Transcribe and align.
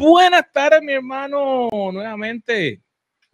buenas 0.00 0.50
tardes, 0.52 0.82
mi 0.82 0.94
hermano, 0.94 1.68
nuevamente. 1.92 2.82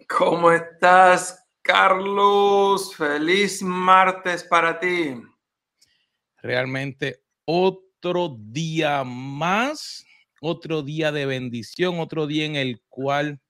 ¿Cómo 0.09 0.51
estás, 0.51 1.47
Carlos? 1.63 2.95
Feliz 2.97 3.63
martes 3.63 4.43
para 4.45 4.79
ti. 4.79 5.15
Realmente 6.43 7.23
otro 7.45 8.37
día 8.39 9.05
más, 9.05 10.05
otro 10.41 10.83
día 10.83 11.13
de 11.13 11.27
bendición, 11.27 12.01
otro 12.01 12.27
día 12.27 12.45
en 12.45 12.57
el 12.57 12.83
cual 12.89 13.41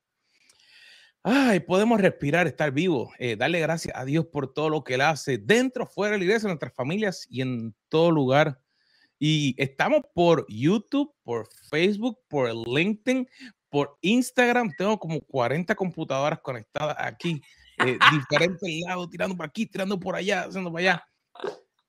ay, 1.28 1.58
podemos 1.58 2.00
respirar, 2.00 2.46
estar 2.46 2.70
vivos, 2.70 3.12
eh, 3.18 3.34
darle 3.34 3.58
gracias 3.58 3.96
a 3.96 4.04
Dios 4.04 4.26
por 4.26 4.52
todo 4.52 4.70
lo 4.70 4.84
que 4.84 4.94
Él 4.94 5.00
hace 5.00 5.38
dentro, 5.38 5.84
fuera 5.84 6.12
de 6.12 6.18
la 6.18 6.24
iglesia, 6.24 6.46
en 6.46 6.50
nuestras 6.50 6.72
familias 6.72 7.26
y 7.28 7.40
en 7.40 7.74
todo 7.88 8.12
lugar. 8.12 8.60
Y 9.18 9.54
estamos 9.56 10.02
por 10.14 10.44
YouTube, 10.48 11.14
por 11.22 11.48
Facebook, 11.70 12.18
por 12.28 12.54
LinkedIn, 12.54 13.28
por 13.70 13.96
Instagram. 14.02 14.72
Tengo 14.76 14.98
como 14.98 15.20
40 15.20 15.74
computadoras 15.74 16.40
conectadas 16.40 16.96
aquí, 16.98 17.40
eh, 17.78 17.98
diferentes 18.12 18.80
lados, 18.86 19.08
tirando 19.10 19.36
por 19.36 19.46
aquí, 19.46 19.66
tirando 19.66 19.98
por 19.98 20.16
allá, 20.16 20.42
haciendo 20.44 20.70
para 20.72 20.80
allá. 20.80 21.08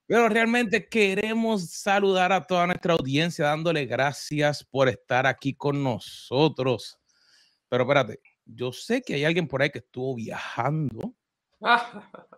Pero 0.05 0.29
realmente 0.29 0.87
queremos 0.87 1.69
saludar 1.69 2.31
a 2.31 2.47
toda 2.47 2.65
nuestra 2.65 2.93
audiencia, 2.93 3.45
dándole 3.45 3.85
gracias 3.85 4.63
por 4.63 4.87
estar 4.87 5.27
aquí 5.27 5.53
con 5.53 5.83
nosotros. 5.83 6.97
Pero 7.67 7.83
espérate, 7.83 8.21
yo 8.45 8.71
sé 8.71 9.01
que 9.01 9.15
hay 9.15 9.25
alguien 9.25 9.49
por 9.49 9.61
ahí 9.61 9.69
que 9.69 9.79
estuvo 9.79 10.15
viajando. 10.15 11.13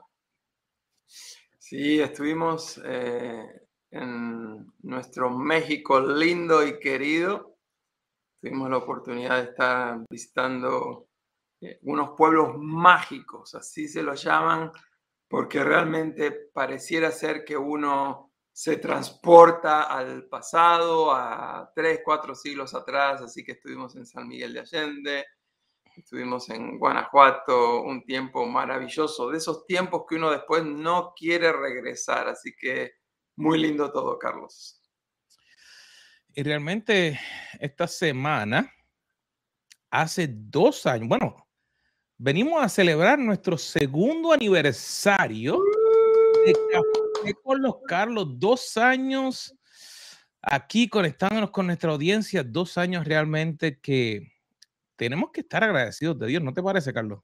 Sí, 1.61 1.99
estuvimos 1.99 2.81
eh, 2.83 3.68
en 3.91 4.71
nuestro 4.83 5.29
México 5.29 5.99
lindo 5.99 6.65
y 6.65 6.79
querido. 6.79 7.57
Tuvimos 8.41 8.69
la 8.69 8.77
oportunidad 8.77 9.37
de 9.37 9.49
estar 9.49 9.99
visitando 10.09 11.07
eh, 11.61 11.79
unos 11.83 12.11
pueblos 12.17 12.57
mágicos, 12.57 13.55
así 13.55 13.87
se 13.87 14.01
los 14.01 14.23
llaman, 14.23 14.71
porque 15.27 15.63
realmente 15.63 16.31
pareciera 16.53 17.11
ser 17.11 17.43
que 17.43 17.57
uno 17.57 18.31
se 18.51 18.77
transporta 18.77 19.83
al 19.83 20.25
pasado, 20.27 21.13
a 21.13 21.71
tres, 21.75 22.01
cuatro 22.03 22.35
siglos 22.35 22.73
atrás, 22.73 23.21
así 23.21 23.43
que 23.43 23.53
estuvimos 23.53 23.95
en 23.95 24.05
San 24.05 24.27
Miguel 24.27 24.53
de 24.53 24.59
Allende, 24.59 25.25
Estuvimos 25.99 26.49
en 26.49 26.79
Guanajuato 26.79 27.81
un 27.81 28.05
tiempo 28.05 28.45
maravilloso, 28.45 29.29
de 29.29 29.37
esos 29.37 29.65
tiempos 29.65 30.03
que 30.07 30.15
uno 30.15 30.31
después 30.31 30.63
no 30.63 31.13
quiere 31.13 31.51
regresar. 31.51 32.29
Así 32.29 32.55
que 32.57 32.93
muy 33.39 33.57
lindo 33.57 33.89
todo, 33.91 34.19
Carlos. 34.19 34.81
Y 36.35 36.43
realmente 36.43 37.19
esta 37.59 37.87
semana, 37.87 38.71
hace 39.89 40.27
dos 40.29 40.85
años, 40.85 41.07
bueno, 41.07 41.47
venimos 42.17 42.61
a 42.61 42.69
celebrar 42.69 43.17
nuestro 43.17 43.57
segundo 43.57 44.33
aniversario 44.33 45.57
de 46.45 46.53
Café 46.53 47.33
con 47.41 47.61
los 47.61 47.75
Carlos, 47.87 48.27
dos 48.37 48.75
años 48.77 49.55
aquí 50.41 50.89
conectándonos 50.89 51.51
con 51.51 51.67
nuestra 51.67 51.91
audiencia, 51.91 52.43
dos 52.43 52.77
años 52.77 53.05
realmente 53.05 53.79
que 53.79 54.33
tenemos 54.97 55.31
que 55.31 55.41
estar 55.41 55.63
agradecidos 55.63 56.19
de 56.19 56.27
Dios, 56.27 56.43
¿no 56.43 56.53
te 56.53 56.61
parece, 56.61 56.93
Carlos? 56.93 57.21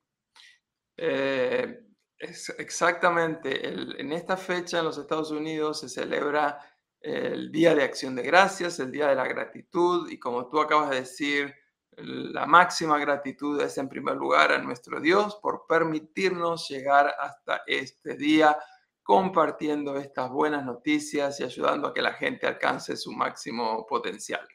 Eh, 0.97 1.84
exactamente. 2.19 3.67
en 3.67 4.11
esta 4.11 4.37
fecha 4.37 4.79
en 4.79 4.85
los 4.85 4.97
Estados 4.97 5.31
Unidos 5.31 5.79
se 5.79 5.89
celebra 5.89 6.59
el 7.01 7.51
Día 7.51 7.75
de 7.75 7.83
Acción 7.83 8.15
de 8.15 8.23
Gracias, 8.23 8.79
el 8.79 8.91
Día 8.91 9.07
de 9.07 9.15
la 9.15 9.27
Gratitud, 9.27 10.09
y 10.09 10.17
como 10.17 10.49
tú 10.49 10.59
acabas 10.59 10.89
de 10.89 11.01
decir, 11.01 11.53
la 11.97 12.45
máxima 12.45 12.97
gratitud 12.97 13.61
es 13.61 13.77
en 13.77 13.87
primer 13.87 14.15
lugar 14.15 14.51
a 14.51 14.57
nuestro 14.57 14.99
Dios 14.99 15.37
por 15.41 15.65
permitirnos 15.65 16.67
llegar 16.67 17.13
hasta 17.19 17.61
este 17.67 18.15
día 18.15 18.57
compartiendo 19.01 19.95
estas 19.95 20.29
buenas 20.29 20.65
noticias 20.65 21.39
y 21.39 21.43
ayudando 21.43 21.87
a 21.87 21.93
que 21.93 22.01
la 22.01 22.13
gente 22.13 22.47
alcance 22.47 22.97
su 22.97 23.13
máximo 23.13 23.85
potencial 23.87 24.45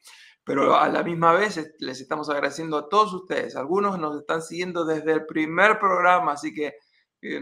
pero 0.45 0.75
a 0.75 0.89
la 0.89 1.03
misma 1.03 1.33
vez 1.33 1.75
les 1.79 2.01
estamos 2.01 2.29
agradeciendo 2.29 2.77
a 2.79 2.89
todos 2.89 3.13
ustedes. 3.13 3.55
Algunos 3.57 3.99
nos 3.99 4.19
están 4.19 4.43
siguiendo 4.43 4.85
desde 4.85 5.13
el 5.13 5.27
primer 5.27 5.79
programa, 5.79 6.33
así 6.33 6.53
que 6.53 6.75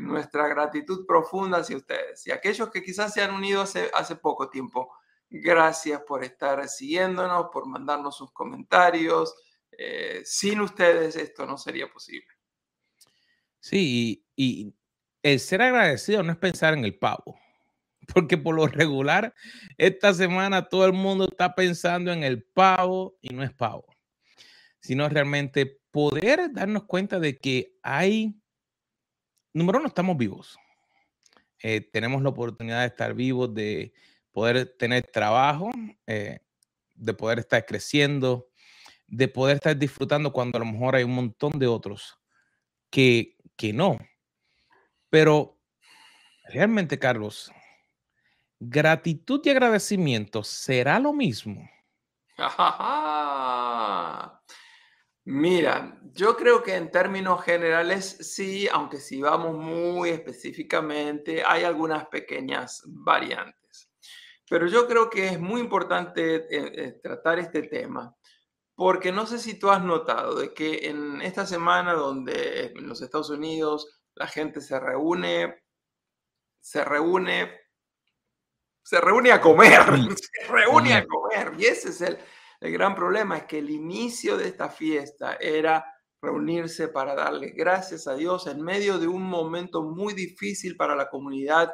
nuestra 0.01 0.49
gratitud 0.49 1.07
profunda 1.07 1.59
hacia 1.59 1.77
ustedes. 1.77 2.27
Y 2.27 2.31
aquellos 2.31 2.71
que 2.71 2.83
quizás 2.83 3.13
se 3.13 3.23
han 3.23 3.33
unido 3.33 3.63
hace, 3.63 4.17
poco 4.17 4.51
tiempo, 4.51 4.93
gracias 5.31 6.01
por 6.03 6.25
estar 6.25 6.69
siguiéndonos, 6.69 7.47
por 7.53 7.67
mandarnos 7.67 8.17
sus 8.17 8.33
comentarios. 8.33 9.35
Eh, 9.71 10.23
sin 10.25 10.61
ustedes 10.61 11.17
esto 11.17 11.47
no 11.47 11.57
sería 11.57 11.89
posible. 11.89 12.29
Sí, 13.61 14.25
y 14.35 14.75
el 15.23 15.41
ser 15.41 15.63
agradecido 15.63 16.23
no 16.23 16.33
es 16.33 16.39
pensar 16.39 16.75
en 16.75 16.85
el 16.85 16.99
pavo 16.99 17.39
porque 18.15 18.39
por 18.39 18.55
lo 18.55 18.67
regular 18.67 19.35
esta 19.77 20.13
semana 20.15 20.69
todo 20.69 20.87
el 20.87 20.93
mundo 20.93 21.29
está 21.31 21.55
pensando 21.55 22.13
en 22.13 22.23
el 22.23 22.43
pavo 22.43 23.19
y 23.21 23.35
no 23.35 23.43
es 23.43 23.53
pavo, 23.53 23.87
sino 24.81 25.09
realmente 25.09 25.81
poder 25.91 26.53
darnos 26.53 26.85
cuenta 26.85 27.19
de 27.19 27.37
que 27.37 27.77
hay, 27.83 28.35
número 29.53 29.79
uno, 29.79 29.89
estamos 29.89 30.17
vivos. 30.17 30.59
Eh, 31.63 31.81
tenemos 31.93 32.23
la 32.23 32.29
oportunidad 32.29 32.81
de 32.81 32.87
estar 32.87 33.15
vivos, 33.15 33.53
de 33.53 33.93
poder 34.31 34.77
tener 34.79 35.07
trabajo, 35.07 35.71
eh, 36.07 36.41
de 36.95 37.15
poder 37.15 37.41
estar 37.41 37.65
creciendo, 37.67 38.49
de 39.07 39.29
poder 39.29 39.57
estar 39.57 39.77
disfrutando 39.77 40.33
cuando 40.33 40.59
a 40.59 40.61
lo 40.61 40.67
mejor 40.67 40.95
hay 40.95 41.05
un 41.05 41.15
montón 41.15 41.59
de 41.59 41.67
otros 41.67 42.19
que, 42.91 43.37
que 43.57 43.73
no. 43.73 43.99
Pero 45.11 45.59
realmente, 46.49 46.99
Carlos, 46.99 47.51
gratitud 48.61 49.41
y 49.45 49.51
agradecimiento 49.51 50.45
será 50.45 50.99
lo 50.99 51.13
mismo. 51.13 51.69
Mira, 55.31 56.01
yo 56.15 56.35
creo 56.39 56.63
que 56.63 56.75
en 56.75 56.91
términos 56.91 57.45
generales 57.45 58.17
sí, 58.19 58.67
aunque 58.73 58.97
si 58.99 59.21
vamos 59.21 59.59
muy 59.59 60.09
específicamente, 60.09 61.45
hay 61.45 61.65
algunas 61.65 62.07
pequeñas 62.09 62.83
variantes. 62.87 63.91
Pero 64.49 64.69
yo 64.69 64.89
creo 64.89 65.11
que 65.11 65.27
es 65.27 65.39
muy 65.39 65.61
importante 65.61 66.37
eh, 66.37 66.47
eh, 66.51 67.01
tratar 67.03 67.39
este 67.39 67.65
tema, 67.65 68.17
porque 68.75 69.13
no 69.13 69.27
sé 69.27 69.39
si 69.39 69.59
tú 69.59 69.69
has 69.69 69.85
notado 69.85 70.35
de 70.37 70.55
que 70.55 70.89
en 70.89 71.21
esta 71.21 71.45
semana 71.45 71.93
donde 71.93 72.73
en 72.75 72.89
los 72.89 73.03
Estados 73.03 73.29
Unidos 73.29 74.01
la 74.15 74.29
gente 74.29 74.63
se 74.63 74.81
reúne, 74.81 75.63
se 76.59 76.83
reúne 76.87 77.69
se 78.83 78.99
reúne 79.03 79.31
a 79.33 79.43
comer, 79.43 79.83
se 80.17 80.47
reúne 80.51 80.95
a 80.95 81.07
comer. 81.07 81.53
Y 81.59 81.67
ese 81.67 81.91
es 81.91 82.01
el, 82.01 82.19
el 82.61 82.73
gran 82.73 82.95
problema, 82.95 83.37
es 83.39 83.45
que 83.45 83.59
el 83.59 83.71
inicio 83.71 84.37
de 84.37 84.49
esta 84.49 84.69
fiesta 84.69 85.35
era 85.41 85.85
reunirse 86.21 86.89
para 86.89 87.15
darle 87.15 87.51
gracias 87.51 88.09
a 88.09 88.15
Dios 88.15 88.47
en 88.47 88.63
medio 88.63 88.99
de 88.99 89.07
un 89.07 89.23
momento 89.23 89.83
muy 89.83 90.15
difícil 90.15 90.77
para 90.77 90.97
la 90.97 91.09
comunidad. 91.09 91.73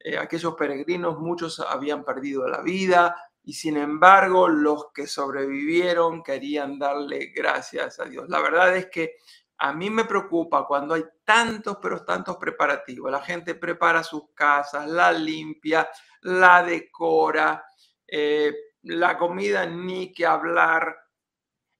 Eh, 0.00 0.18
aquellos 0.18 0.54
peregrinos, 0.54 1.18
muchos 1.18 1.60
habían 1.60 2.04
perdido 2.04 2.48
la 2.48 2.60
vida 2.60 3.16
y 3.44 3.52
sin 3.52 3.76
embargo 3.76 4.48
los 4.48 4.86
que 4.92 5.06
sobrevivieron 5.06 6.22
querían 6.22 6.78
darle 6.78 7.32
gracias 7.34 8.00
a 8.00 8.06
Dios. 8.06 8.28
La 8.28 8.40
verdad 8.40 8.76
es 8.76 8.86
que 8.86 9.16
a 9.58 9.72
mí 9.72 9.88
me 9.88 10.04
preocupa 10.04 10.66
cuando 10.66 10.94
hay 10.94 11.04
tantos, 11.24 11.78
pero 11.80 12.04
tantos 12.04 12.36
preparativos. 12.38 13.10
La 13.10 13.22
gente 13.22 13.54
prepara 13.54 14.02
sus 14.02 14.32
casas, 14.34 14.88
la 14.88 15.12
limpia, 15.12 15.88
la 16.22 16.62
decora, 16.62 17.64
eh, 18.06 18.52
la 18.84 19.16
comida 19.18 19.66
ni 19.66 20.12
que 20.12 20.26
hablar. 20.26 20.96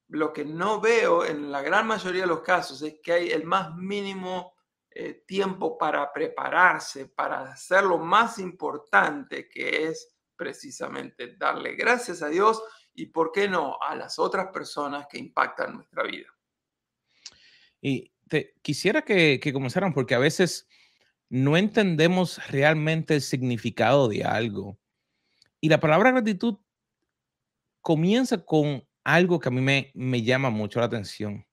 Lo 0.09 0.33
que 0.33 0.45
no 0.45 0.81
veo 0.81 1.25
en 1.25 1.51
la 1.51 1.63
gran 1.63 1.87
mayoría 1.87 2.23
de 2.23 2.29
los 2.29 2.41
casos 2.41 2.83
es 2.83 2.97
que 3.03 3.13
hay 3.13 3.31
el 3.31 3.45
más 3.45 3.75
mínimo 3.75 4.55
eh, 4.91 5.25
tiempo 5.27 5.79
para 5.79 6.13
prepararse, 6.13 7.07
para 7.07 7.53
hacer 7.53 7.85
lo 7.85 7.99
más 7.99 8.39
importante 8.39 9.49
que 9.49 9.87
es 9.87 10.15
precisamente 10.37 11.37
darle 11.37 11.75
gracias 11.75 12.23
a 12.23 12.29
Dios 12.29 12.63
y, 12.93 13.07
¿por 13.07 13.33
qué 13.33 13.49
no?, 13.49 13.77
a 13.81 13.95
las 13.97 14.19
otras 14.19 14.49
personas 14.53 15.07
que 15.09 15.19
impactan 15.19 15.75
nuestra 15.75 16.05
vida. 16.05 16.29
Y 17.81 18.13
quisiera 18.63 19.03
que, 19.03 19.41
que 19.41 19.53
comenzaran 19.53 19.93
porque 19.93 20.15
a 20.15 20.19
veces 20.19 20.69
no 21.29 21.57
entendemos 21.57 22.41
realmente 22.51 23.15
el 23.15 23.21
significado 23.21 24.09
de 24.09 24.25
algo. 24.25 24.79
Y 25.61 25.69
la 25.69 25.81
palabra 25.81 26.13
gratitud 26.13 26.59
comienza 27.85 28.45
con 28.45 28.85
algo 29.05 29.39
que 29.39 29.49
a 29.49 29.53
mí 29.53 29.61
me, 29.61 29.93
me 29.95 30.23
llama 30.23 30.51
mucho 30.51 30.81
la 30.81 30.87
atención 30.87 31.47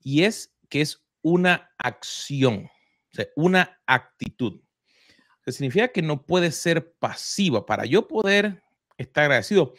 y 0.00 0.22
es 0.22 0.56
que 0.70 0.80
es 0.80 1.04
una 1.20 1.70
acción, 1.76 2.70
una 3.36 3.78
actitud. 3.86 4.62
Que 5.44 5.52
significa 5.52 5.88
que 5.88 6.02
no 6.02 6.24
puede 6.24 6.50
ser 6.50 6.94
pasiva. 6.98 7.66
Para 7.66 7.84
yo 7.84 8.08
poder 8.08 8.62
estar 8.96 9.24
agradecido, 9.24 9.74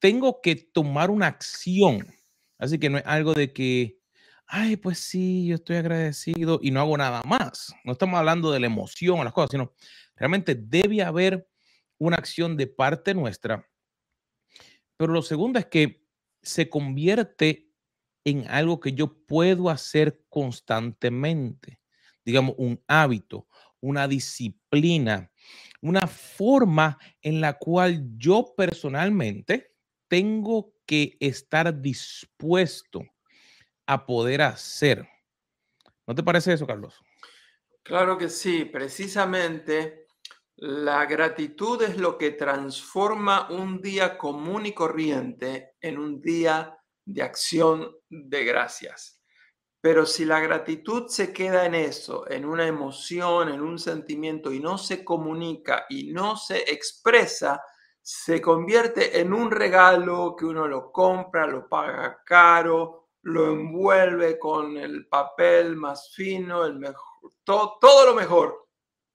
tengo 0.00 0.40
que 0.40 0.56
tomar 0.56 1.10
una 1.10 1.26
acción 1.26 2.16
Así 2.58 2.78
que 2.78 2.90
no 2.90 2.98
es 2.98 3.04
algo 3.06 3.34
de 3.34 3.52
que, 3.52 3.98
ay, 4.46 4.76
pues 4.76 4.98
sí, 4.98 5.46
yo 5.46 5.56
estoy 5.56 5.76
agradecido 5.76 6.58
y 6.62 6.70
no 6.70 6.80
hago 6.80 6.96
nada 6.96 7.22
más. 7.24 7.74
No 7.84 7.92
estamos 7.92 8.18
hablando 8.18 8.50
de 8.50 8.60
la 8.60 8.66
emoción 8.66 9.18
o 9.20 9.24
las 9.24 9.32
cosas, 9.32 9.50
sino 9.50 9.74
realmente 10.16 10.54
debe 10.54 11.02
haber 11.02 11.48
una 11.98 12.16
acción 12.16 12.56
de 12.56 12.66
parte 12.66 13.14
nuestra. 13.14 13.66
Pero 14.96 15.12
lo 15.12 15.22
segundo 15.22 15.58
es 15.58 15.66
que 15.66 16.06
se 16.42 16.68
convierte 16.68 17.70
en 18.24 18.46
algo 18.48 18.80
que 18.80 18.92
yo 18.92 19.24
puedo 19.26 19.70
hacer 19.70 20.24
constantemente, 20.28 21.80
digamos, 22.24 22.54
un 22.58 22.82
hábito, 22.88 23.46
una 23.80 24.08
disciplina, 24.08 25.30
una 25.80 26.06
forma 26.06 26.98
en 27.22 27.40
la 27.40 27.58
cual 27.58 28.04
yo 28.16 28.54
personalmente 28.56 29.72
tengo 30.08 30.74
que 30.86 31.16
estar 31.20 31.80
dispuesto 31.80 33.04
a 33.86 34.06
poder 34.06 34.42
hacer. 34.42 35.06
¿No 36.06 36.14
te 36.14 36.22
parece 36.22 36.52
eso, 36.52 36.66
Carlos? 36.66 37.00
Claro 37.82 38.18
que 38.18 38.28
sí, 38.28 38.64
precisamente 38.64 40.05
la 40.58 41.04
gratitud 41.04 41.82
es 41.82 41.98
lo 41.98 42.16
que 42.16 42.30
transforma 42.30 43.48
un 43.50 43.82
día 43.82 44.16
común 44.16 44.64
y 44.64 44.72
corriente 44.72 45.74
en 45.80 45.98
un 45.98 46.20
día 46.22 46.78
de 47.04 47.22
acción 47.22 47.94
de 48.08 48.44
gracias. 48.44 49.20
Pero 49.82 50.06
si 50.06 50.24
la 50.24 50.40
gratitud 50.40 51.08
se 51.08 51.32
queda 51.32 51.66
en 51.66 51.74
eso, 51.74 52.28
en 52.30 52.46
una 52.46 52.66
emoción, 52.66 53.50
en 53.50 53.60
un 53.60 53.78
sentimiento 53.78 54.50
y 54.50 54.58
no 54.58 54.78
se 54.78 55.04
comunica 55.04 55.84
y 55.90 56.12
no 56.12 56.36
se 56.36 56.58
expresa, 56.72 57.62
se 58.00 58.40
convierte 58.40 59.20
en 59.20 59.34
un 59.34 59.50
regalo 59.50 60.34
que 60.36 60.46
uno 60.46 60.66
lo 60.66 60.90
compra, 60.90 61.46
lo 61.46 61.68
paga 61.68 62.22
caro, 62.24 63.10
lo 63.22 63.52
envuelve 63.52 64.38
con 64.38 64.76
el 64.78 65.06
papel 65.06 65.76
más 65.76 66.12
fino, 66.14 66.64
el 66.64 66.78
mejor, 66.78 67.32
todo, 67.44 67.76
todo 67.78 68.06
lo 68.06 68.14
mejor, 68.14 68.65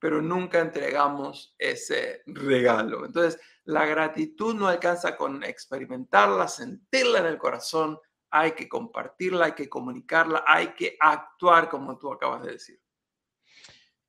pero 0.02 0.20
nunca 0.20 0.60
entregamos 0.60 1.54
ese 1.60 2.24
regalo. 2.26 3.06
Entonces, 3.06 3.40
la 3.66 3.86
gratitud 3.86 4.56
no 4.56 4.68
alcanza 4.68 5.16
con 5.16 5.44
experimentarla, 5.44 6.48
sentirla 6.48 7.20
en 7.20 7.28
el 7.28 7.38
corazón, 7.38 8.00
hay 8.32 8.54
que 8.54 8.68
compartirla, 8.68 9.46
hay 9.46 9.52
que 9.52 9.70
comunicarla, 9.70 10.44
hay 10.48 10.74
que 10.74 10.98
actuar 11.00 11.70
como 11.70 12.00
tú 12.00 12.12
acabas 12.12 12.42
de 12.42 12.54
decir. 12.54 12.82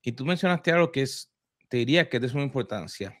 Y 0.01 0.13
tú 0.13 0.25
mencionaste 0.25 0.71
algo 0.71 0.91
que 0.91 1.03
es, 1.03 1.31
te 1.69 1.77
diría 1.77 2.09
que 2.09 2.17
es 2.17 2.23
de 2.23 2.29
suma 2.29 2.41
importancia. 2.41 3.15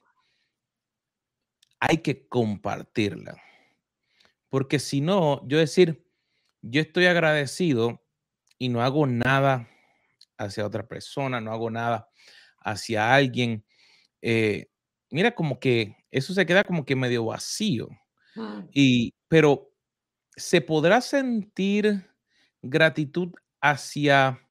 Hay 1.79 1.99
que 1.99 2.27
compartirla. 2.27 3.39
Porque 4.49 4.79
si 4.79 4.99
no, 4.99 5.47
yo 5.47 5.59
decir, 5.59 6.03
yo 6.63 6.81
estoy 6.81 7.05
agradecido 7.05 8.03
y 8.57 8.69
no 8.69 8.81
hago 8.81 9.05
nada 9.05 9.69
hacia 10.39 10.65
otra 10.65 10.87
persona, 10.87 11.39
no 11.39 11.51
hago 11.51 11.69
nada 11.69 12.09
hacia 12.63 13.13
alguien. 13.13 13.65
Eh, 14.21 14.67
mira, 15.09 15.33
como 15.33 15.59
que 15.59 15.95
eso 16.11 16.33
se 16.33 16.45
queda 16.45 16.63
como 16.63 16.85
que 16.85 16.95
medio 16.95 17.25
vacío. 17.25 17.89
Mm. 18.35 18.59
Y, 18.71 19.13
pero 19.27 19.71
se 20.35 20.61
podrá 20.61 21.01
sentir 21.01 22.09
gratitud 22.61 23.33
hacia, 23.61 24.47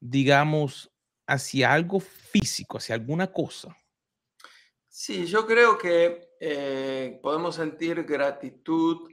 digamos, 0.00 0.90
hacia 1.26 1.72
algo 1.72 2.00
físico, 2.00 2.78
hacia 2.78 2.94
alguna 2.94 3.32
cosa. 3.32 3.76
Sí, 4.88 5.26
yo 5.26 5.46
creo 5.46 5.78
que 5.78 6.28
eh, 6.40 7.18
podemos 7.22 7.56
sentir 7.56 8.04
gratitud 8.04 9.10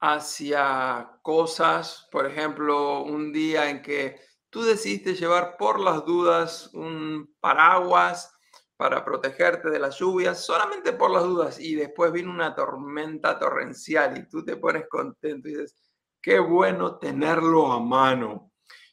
hacia 0.00 1.18
cosas, 1.22 2.06
por 2.12 2.26
ejemplo, 2.26 3.02
un 3.02 3.32
día 3.32 3.68
en 3.68 3.82
que 3.82 4.20
tú 4.50 4.62
decidiste 4.62 5.14
llevar 5.14 5.56
por 5.56 5.80
las 5.80 6.04
dudas 6.04 6.70
un 6.74 7.34
paraguas 7.40 8.32
para 8.76 9.04
protegerte 9.04 9.70
de 9.70 9.80
las 9.80 9.98
lluvias, 9.98 10.44
solamente 10.44 10.92
por 10.92 11.10
las 11.10 11.24
dudas, 11.24 11.58
y 11.58 11.74
después 11.74 12.12
viene 12.12 12.30
una 12.30 12.54
tormenta 12.54 13.38
torrencial 13.38 14.16
y 14.16 14.28
tú 14.28 14.44
te 14.44 14.56
pones 14.56 14.86
contento 14.88 15.48
y 15.48 15.52
dices, 15.52 15.76
qué 16.22 16.38
bueno 16.38 16.96
tenerlo 16.98 17.72
a 17.72 17.80
mano. 17.80 18.52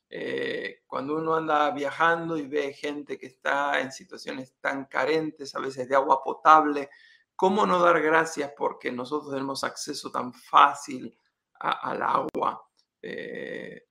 Eh, 0.09 0.81
cuando 0.87 1.17
uno 1.17 1.35
anda 1.35 1.69
viajando 1.71 2.37
y 2.37 2.47
ve 2.47 2.73
gente 2.73 3.17
que 3.17 3.27
está 3.27 3.79
en 3.79 3.91
situaciones 3.91 4.55
tan 4.59 4.85
carentes, 4.85 5.53
a 5.55 5.59
veces 5.59 5.87
de 5.87 5.95
agua 5.95 6.23
potable, 6.23 6.89
¿cómo 7.35 7.67
no 7.67 7.79
dar 7.79 8.01
gracias 8.01 8.53
porque 8.57 8.91
nosotros 8.91 9.31
tenemos 9.31 9.63
acceso 9.63 10.11
tan 10.11 10.33
fácil 10.33 11.15
al 11.59 12.01
agua? 12.01 12.67
Eh, 13.01 13.83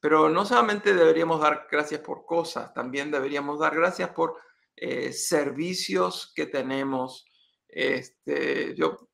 pero 0.00 0.28
no 0.28 0.44
solamente 0.46 0.94
deberíamos 0.94 1.40
dar 1.40 1.68
gracias 1.70 2.00
por 2.00 2.24
cosas, 2.24 2.72
también 2.72 3.10
deberíamos 3.10 3.60
dar 3.60 3.74
gracias 3.74 4.10
por 4.10 4.36
eh, 4.76 5.12
servicios 5.12 6.32
que 6.34 6.46
tenemos. 6.46 7.26
Este, 7.68 8.74
yo 8.74 9.10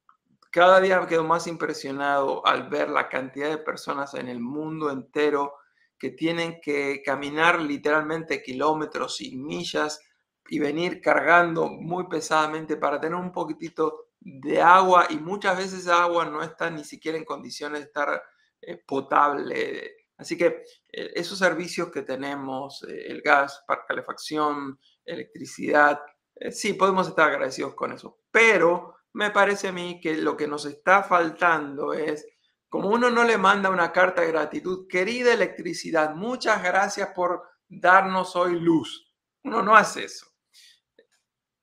cada 0.50 0.80
día 0.80 1.00
me 1.00 1.06
quedo 1.06 1.24
más 1.24 1.46
impresionado 1.48 2.46
al 2.46 2.68
ver 2.68 2.88
la 2.88 3.08
cantidad 3.08 3.50
de 3.50 3.58
personas 3.58 4.14
en 4.14 4.28
el 4.28 4.40
mundo 4.40 4.90
entero 4.90 5.54
que 5.98 6.10
tienen 6.10 6.60
que 6.62 7.02
caminar 7.04 7.60
literalmente 7.60 8.42
kilómetros 8.42 9.20
y 9.20 9.36
millas 9.36 10.00
y 10.48 10.58
venir 10.58 11.00
cargando 11.00 11.68
muy 11.68 12.06
pesadamente 12.06 12.76
para 12.76 13.00
tener 13.00 13.16
un 13.16 13.32
poquitito 13.32 14.10
de 14.20 14.62
agua 14.62 15.06
y 15.10 15.16
muchas 15.16 15.58
veces 15.58 15.88
agua 15.88 16.24
no 16.24 16.42
está 16.42 16.70
ni 16.70 16.84
siquiera 16.84 17.18
en 17.18 17.24
condiciones 17.24 17.80
de 17.80 17.86
estar 17.86 18.22
eh, 18.60 18.76
potable. 18.86 20.05
Así 20.18 20.36
que 20.36 20.64
eh, 20.92 21.12
esos 21.14 21.38
servicios 21.38 21.90
que 21.90 22.02
tenemos, 22.02 22.82
el 22.88 23.20
gas 23.22 23.62
para 23.66 23.84
calefacción, 23.86 24.78
electricidad. 25.04 26.00
Eh, 26.34 26.52
sí, 26.52 26.74
podemos 26.74 27.08
estar 27.08 27.28
agradecidos 27.28 27.74
con 27.74 27.92
eso, 27.92 28.20
pero 28.30 28.96
me 29.12 29.30
parece 29.30 29.68
a 29.68 29.72
mí 29.72 30.00
que 30.00 30.16
lo 30.16 30.36
que 30.36 30.46
nos 30.46 30.66
está 30.66 31.02
faltando 31.02 31.92
es, 31.94 32.26
como 32.68 32.90
uno 32.90 33.10
no 33.10 33.24
le 33.24 33.38
manda 33.38 33.70
una 33.70 33.92
carta 33.92 34.22
de 34.22 34.28
gratitud, 34.28 34.86
querida 34.88 35.32
electricidad, 35.32 36.14
muchas 36.14 36.62
gracias 36.62 37.10
por 37.14 37.42
darnos 37.68 38.36
hoy 38.36 38.58
luz. 38.58 39.14
Uno 39.44 39.62
no 39.62 39.76
hace 39.76 40.04
eso. 40.04 40.26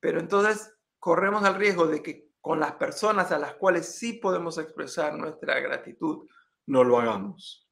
Pero 0.00 0.18
entonces 0.18 0.74
corremos 0.98 1.44
el 1.44 1.54
riesgo 1.54 1.86
de 1.86 2.02
que 2.02 2.30
con 2.40 2.58
las 2.60 2.72
personas 2.72 3.30
a 3.32 3.38
las 3.38 3.54
cuales 3.54 3.96
sí 3.96 4.14
podemos 4.14 4.58
expresar 4.58 5.14
nuestra 5.14 5.60
gratitud, 5.60 6.26
no 6.66 6.82
lo 6.82 6.98
hagamos. 6.98 7.63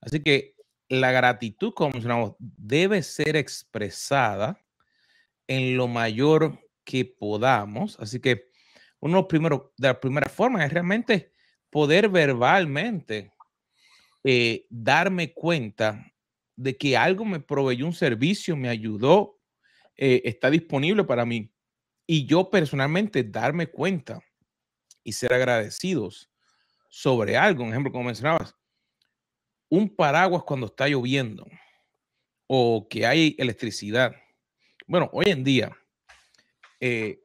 Así 0.00 0.20
que 0.20 0.54
la 0.88 1.12
gratitud, 1.12 1.72
como 1.74 1.92
mencionamos, 1.92 2.34
debe 2.38 3.02
ser 3.02 3.36
expresada 3.36 4.60
en 5.46 5.76
lo 5.76 5.88
mayor 5.88 6.58
que 6.84 7.04
podamos. 7.04 7.98
Así 8.00 8.20
que 8.20 8.50
uno 9.00 9.26
primero, 9.28 9.72
de 9.76 9.88
la 9.88 10.00
primera 10.00 10.28
forma 10.28 10.64
es 10.64 10.72
realmente 10.72 11.32
poder 11.70 12.08
verbalmente 12.08 13.32
eh, 14.24 14.66
darme 14.68 15.32
cuenta 15.32 16.12
de 16.56 16.76
que 16.76 16.96
algo 16.96 17.24
me 17.24 17.40
proveyó 17.40 17.86
un 17.86 17.94
servicio, 17.94 18.56
me 18.56 18.68
ayudó, 18.68 19.38
eh, 19.96 20.22
está 20.24 20.50
disponible 20.50 21.04
para 21.04 21.24
mí. 21.24 21.52
Y 22.06 22.26
yo 22.26 22.50
personalmente 22.50 23.22
darme 23.22 23.68
cuenta 23.68 24.20
y 25.02 25.12
ser 25.12 25.32
agradecidos 25.32 26.30
sobre 26.88 27.36
algo. 27.36 27.62
Un 27.62 27.70
ejemplo, 27.70 27.92
como 27.92 28.04
mencionabas, 28.04 28.54
un 29.70 29.88
paraguas 29.88 30.42
cuando 30.42 30.66
está 30.66 30.88
lloviendo 30.88 31.46
o 32.46 32.88
que 32.90 33.06
hay 33.06 33.36
electricidad. 33.38 34.12
Bueno, 34.86 35.08
hoy 35.12 35.26
en 35.28 35.44
día, 35.44 35.76
eh, 36.80 37.22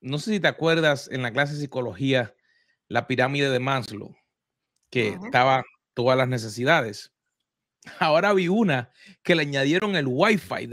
no 0.00 0.18
sé 0.18 0.32
si 0.32 0.40
te 0.40 0.48
acuerdas 0.48 1.08
en 1.10 1.22
la 1.22 1.32
clase 1.32 1.54
de 1.54 1.60
psicología, 1.60 2.34
la 2.88 3.06
pirámide 3.06 3.50
de 3.50 3.60
Maslow, 3.60 4.16
que 4.90 5.16
estaba 5.24 5.62
todas 5.94 6.18
las 6.18 6.28
necesidades. 6.28 7.14
Ahora 8.00 8.32
vi 8.32 8.48
una 8.48 8.90
que 9.22 9.36
le 9.36 9.42
añadieron 9.42 9.94
el 9.94 10.06
Wi-Fi 10.08 10.68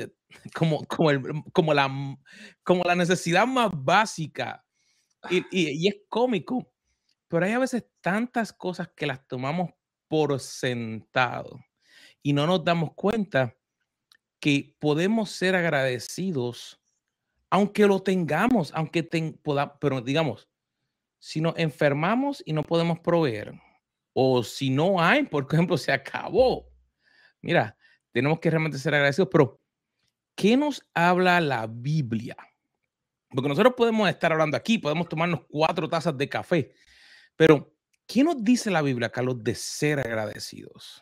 como, 0.55 0.85
como, 0.85 1.11
como, 1.53 1.73
la, 1.73 2.17
como 2.63 2.83
la 2.83 2.95
necesidad 2.95 3.45
más 3.45 3.69
básica. 3.71 4.65
Y, 5.29 5.45
y 5.51 5.87
es 5.87 5.95
cómico, 6.07 6.71
pero 7.27 7.45
hay 7.45 7.51
a 7.51 7.59
veces 7.59 7.85
tantas 8.01 8.53
cosas 8.53 8.89
que 8.95 9.05
las 9.05 9.27
tomamos 9.27 9.71
por 10.09 10.37
sentado 10.41 11.63
y 12.21 12.33
no 12.33 12.45
nos 12.45 12.65
damos 12.65 12.93
cuenta 12.95 13.55
que 14.41 14.75
podemos 14.79 15.29
ser 15.31 15.55
agradecidos 15.55 16.79
aunque 17.49 17.87
lo 17.87 18.01
tengamos, 18.01 18.71
aunque 18.75 19.03
podamos, 19.41 19.77
pero 19.79 20.01
digamos, 20.01 20.47
si 21.17 21.41
nos 21.41 21.57
enfermamos 21.57 22.43
y 22.45 22.53
no 22.53 22.63
podemos 22.63 22.99
proveer, 22.99 23.53
o 24.13 24.43
si 24.43 24.69
no 24.69 25.01
hay, 25.01 25.23
por 25.23 25.47
ejemplo, 25.51 25.77
se 25.77 25.91
acabó. 25.91 26.69
Mira, 27.41 27.75
tenemos 28.11 28.39
que 28.39 28.49
realmente 28.49 28.77
ser 28.77 28.93
agradecidos, 28.93 29.29
pero 29.31 29.59
¿qué 30.35 30.57
nos 30.57 30.85
habla 30.93 31.39
la 31.41 31.67
Biblia? 31.67 32.35
Porque 33.29 33.49
nosotros 33.49 33.73
podemos 33.75 34.09
estar 34.09 34.31
hablando 34.31 34.57
aquí, 34.57 34.77
podemos 34.77 35.07
tomarnos 35.07 35.41
cuatro 35.49 35.87
tazas 35.87 36.17
de 36.17 36.27
café, 36.27 36.73
pero 37.35 37.75
¿Qué 38.11 38.23
nos 38.23 38.43
dice 38.43 38.71
la 38.71 38.81
Biblia, 38.81 39.11
Carlos, 39.11 39.43
de 39.43 39.53
ser 39.53 39.99
agradecidos? 39.99 40.99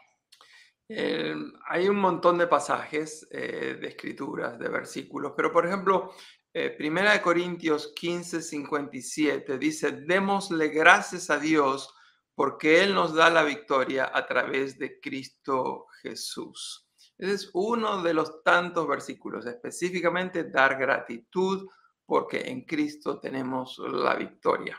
Eh, 0.89 1.33
hay 1.69 1.87
un 1.87 1.95
montón 1.95 2.37
de 2.37 2.47
pasajes 2.47 3.25
eh, 3.31 3.77
de 3.79 3.87
escrituras, 3.87 4.59
de 4.59 4.67
versículos, 4.67 5.31
pero 5.37 5.53
por 5.53 5.65
ejemplo, 5.65 6.11
eh, 6.53 6.69
Primera 6.71 7.13
de 7.13 7.21
Corintios 7.21 7.93
15, 7.95 8.41
57 8.41 9.57
dice, 9.57 9.93
démosle 10.05 10.67
gracias 10.67 11.29
a 11.29 11.39
Dios 11.39 11.93
porque 12.35 12.83
Él 12.83 12.93
nos 12.93 13.13
da 13.13 13.29
la 13.29 13.43
victoria 13.43 14.11
a 14.13 14.25
través 14.25 14.77
de 14.77 14.99
Cristo 14.99 15.85
Jesús. 16.01 16.89
Ese 17.17 17.33
es 17.35 17.49
uno 17.53 18.03
de 18.03 18.13
los 18.13 18.43
tantos 18.43 18.85
versículos, 18.85 19.45
específicamente 19.45 20.49
dar 20.49 20.77
gratitud 20.77 21.69
porque 22.05 22.49
en 22.49 22.65
Cristo 22.65 23.17
tenemos 23.17 23.79
la 23.79 24.15
victoria. 24.15 24.77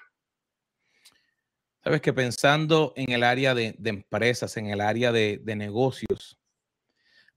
Sabes 1.88 2.02
que 2.02 2.12
pensando 2.12 2.92
en 2.96 3.12
el 3.12 3.24
área 3.24 3.54
de, 3.54 3.74
empresas, 3.82 4.58
en 4.58 4.66
el 4.66 4.82
área 4.82 5.10
de, 5.10 5.40
negocios, 5.56 6.38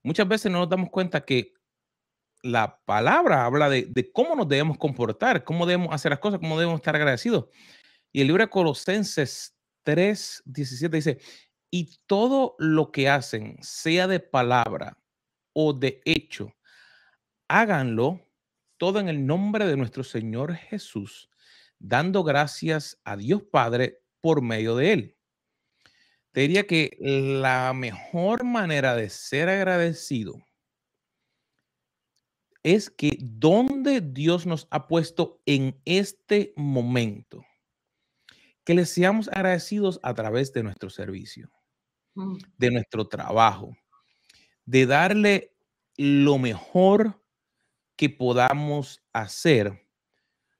muchas 0.02 0.28
veces 0.28 0.52
no 0.52 0.58
nos 0.58 0.68
damos 0.68 0.90
cuenta 0.90 1.24
que 1.24 1.54
la 2.42 2.78
palabra 2.84 3.46
habla 3.46 3.70
de, 3.70 4.10
cómo 4.12 4.36
nos 4.36 4.46
debemos 4.46 4.76
comportar, 4.76 5.42
cómo 5.42 5.64
debemos 5.64 5.94
hacer 5.94 6.10
las 6.10 6.18
cosas, 6.18 6.38
cómo 6.38 6.58
debemos 6.58 6.80
estar 6.80 6.94
agradecidos. 6.94 7.46
Y 8.12 8.20
el 8.20 8.26
libro 8.26 8.44
de 8.44 8.50
Colosenses 8.50 9.56
3, 9.84 10.42
17 10.44 10.96
dice, 10.96 11.18
y 11.70 11.98
todo 12.04 12.54
lo 12.58 12.92
que 12.92 13.08
hacen, 13.08 13.56
sea 13.62 14.06
de 14.06 14.20
palabra 14.20 14.98
o 15.54 15.72
de 15.72 16.02
hecho, 16.04 16.52
háganlo 17.48 18.20
todo 18.76 19.00
en 19.00 19.08
el 19.08 19.24
nombre 19.24 19.64
de 19.66 19.78
nuestro 19.78 20.04
Señor 20.04 20.56
Jesús, 20.56 21.30
dando 21.78 22.22
gracias 22.22 23.00
a 23.02 23.16
Dios 23.16 23.44
Padre 23.44 24.01
por 24.22 24.40
medio 24.40 24.76
de 24.76 24.92
Él. 24.92 25.16
Te 26.32 26.40
diría 26.40 26.66
que 26.66 26.96
la 26.98 27.74
mejor 27.74 28.44
manera 28.44 28.96
de 28.96 29.10
ser 29.10 29.50
agradecido 29.50 30.42
es 32.62 32.88
que 32.88 33.18
donde 33.20 34.00
Dios 34.00 34.46
nos 34.46 34.66
ha 34.70 34.86
puesto 34.86 35.42
en 35.44 35.78
este 35.84 36.54
momento, 36.56 37.44
que 38.64 38.74
le 38.74 38.86
seamos 38.86 39.28
agradecidos 39.28 40.00
a 40.02 40.14
través 40.14 40.52
de 40.52 40.62
nuestro 40.62 40.88
servicio, 40.88 41.50
mm. 42.14 42.36
de 42.56 42.70
nuestro 42.70 43.06
trabajo, 43.08 43.76
de 44.64 44.86
darle 44.86 45.54
lo 45.96 46.38
mejor 46.38 47.22
que 47.96 48.08
podamos 48.08 49.02
hacer, 49.12 49.86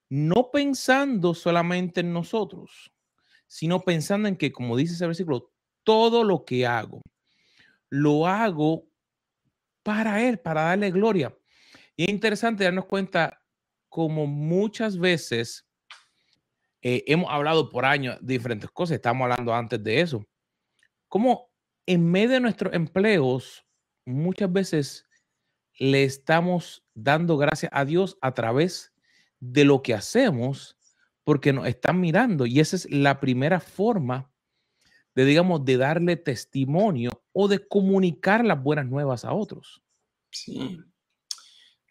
no 0.09 0.51
pensando 0.53 1.35
solamente 1.35 2.01
en 2.01 2.13
nosotros, 2.13 2.92
sino 3.53 3.83
pensando 3.83 4.29
en 4.29 4.37
que, 4.37 4.51
como 4.51 4.79
dice 4.79 4.95
ese 4.95 5.07
versículo, 5.07 5.53
todo 5.85 6.25
lo 6.25 6.47
que 6.47 6.67
hago, 6.67 7.03
lo 7.91 8.27
hago 8.27 8.89
para 9.83 10.27
Él, 10.27 10.39
para 10.39 10.63
darle 10.63 10.91
gloria. 10.91 11.37
Y 11.95 12.05
es 12.05 12.09
interesante 12.09 12.65
darnos 12.65 12.87
cuenta 12.87 13.43
como 13.91 14.27
muchas 14.27 14.99
veces 14.99 15.69
eh, 16.81 17.05
hemos 17.07 17.31
hablado 17.31 17.69
por 17.69 17.85
años 17.85 18.17
de 18.23 18.33
diferentes 18.33 18.71
cosas, 18.71 18.95
estamos 18.95 19.23
hablando 19.27 19.55
antes 19.55 19.85
de 19.85 20.01
eso, 20.01 20.25
como 21.07 21.51
en 21.85 22.11
medio 22.11 22.31
de 22.31 22.41
nuestros 22.41 22.73
empleos, 22.73 23.67
muchas 24.07 24.51
veces 24.51 25.07
le 25.79 26.05
estamos 26.05 26.87
dando 26.95 27.37
gracias 27.37 27.71
a 27.75 27.85
Dios 27.85 28.17
a 28.23 28.33
través 28.33 28.95
de 29.41 29.67
lo 29.67 29.83
que 29.83 29.93
hacemos 29.93 30.79
porque 31.25 31.53
nos 31.53 31.67
están 31.67 32.01
mirando 32.01 32.47
y 32.47 32.61
esa 32.61 32.77
es 32.77 32.91
la 32.91 33.21
primera 33.21 33.61
forma 33.61 34.31
de, 35.15 35.25
digamos, 35.25 35.65
de 35.65 35.77
darle 35.77 36.17
testimonio 36.17 37.11
o 37.33 37.49
de 37.49 37.67
comunicar 37.67 38.45
las 38.45 38.63
buenas 38.63 38.87
nuevas 38.87 39.25
a 39.25 39.33
otros. 39.33 39.83
Sí. 40.31 40.81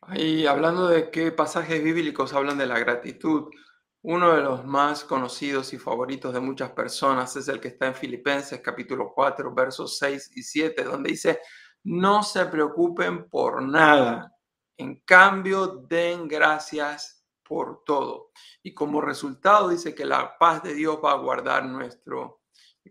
Ahí, 0.02 0.48
hablando 0.48 0.88
de 0.88 1.12
qué 1.12 1.32
pasajes 1.32 1.84
bíblicos 1.84 2.34
hablan 2.34 2.58
de 2.58 2.66
la 2.66 2.80
gratitud, 2.80 3.50
uno 4.04 4.34
de 4.36 4.42
los 4.42 4.66
más 4.66 5.04
conocidos 5.04 5.74
y 5.74 5.78
favoritos 5.78 6.34
de 6.34 6.40
muchas 6.40 6.72
personas 6.72 7.36
es 7.36 7.48
el 7.48 7.60
que 7.60 7.68
está 7.68 7.86
en 7.86 7.94
Filipenses 7.94 8.60
capítulo 8.60 9.12
4, 9.14 9.54
versos 9.54 9.98
6 10.00 10.32
y 10.36 10.42
7, 10.42 10.84
donde 10.84 11.12
dice, 11.12 11.40
no 11.84 12.24
se 12.24 12.46
preocupen 12.46 13.30
por 13.30 13.62
nada, 13.62 14.36
en 14.78 15.02
cambio 15.02 15.86
den 15.88 16.28
gracias 16.28 17.21
por 17.52 17.84
todo. 17.84 18.32
Y 18.64 18.74
como 18.74 19.02
resultado 19.02 19.68
dice 19.68 19.94
que 19.94 20.06
la 20.06 20.38
paz 20.38 20.64
de 20.64 20.74
Dios 20.74 21.00
va 21.04 21.12
a 21.12 21.18
guardar 21.18 21.66
nuestro 21.66 22.44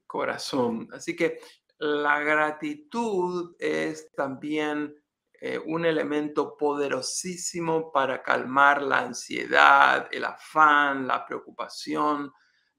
corazón. 0.06 0.86
Así 0.92 1.16
que 1.16 1.38
la 1.78 2.20
gratitud 2.20 3.56
es 3.58 4.12
también 4.12 4.94
eh, 5.32 5.58
un 5.58 5.86
elemento 5.86 6.58
poderosísimo 6.58 7.90
para 7.90 8.22
calmar 8.22 8.82
la 8.82 8.98
ansiedad, 8.98 10.06
el 10.10 10.26
afán, 10.26 11.06
la 11.06 11.24
preocupación. 11.24 12.30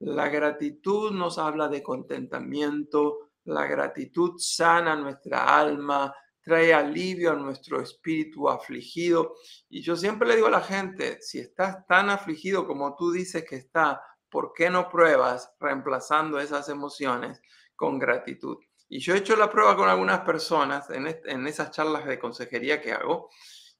La 0.02 0.30
gratitud 0.30 1.12
nos 1.12 1.40
habla 1.40 1.68
de 1.68 1.82
contentamiento, 1.82 3.32
la 3.46 3.66
gratitud 3.66 4.34
sana 4.38 4.96
nuestra 4.96 5.60
alma, 5.60 6.14
trae 6.42 6.74
alivio 6.74 7.32
a 7.32 7.36
nuestro 7.36 7.82
espíritu 7.82 8.50
afligido. 8.50 9.36
Y 9.70 9.82
yo 9.82 9.96
siempre 9.96 10.28
le 10.28 10.36
digo 10.36 10.48
a 10.48 10.52
la 10.52 10.62
gente, 10.62 11.22
si 11.22 11.40
estás 11.40 11.86
tan 11.88 12.10
afligido 12.10 12.68
como 12.68 12.96
tú 12.96 13.12
dices 13.12 13.46
que 13.48 13.56
está, 13.56 14.02
¿por 14.30 14.54
qué 14.54 14.70
no 14.70 14.90
pruebas 14.90 15.54
reemplazando 15.60 16.40
esas 16.40 16.70
emociones 16.70 17.42
con 17.76 18.00
gratitud? 18.00 18.58
Y 18.90 19.00
yo 19.00 19.14
he 19.14 19.20
hecho 19.20 19.36
la 19.36 19.50
prueba 19.50 19.76
con 19.76 19.88
algunas 19.88 20.22
personas 20.22 20.90
en, 20.90 21.08
en 21.26 21.48
esas 21.48 21.72
charlas 21.72 22.06
de 22.06 22.20
consejería 22.20 22.82
que 22.82 22.92
hago. 22.92 23.30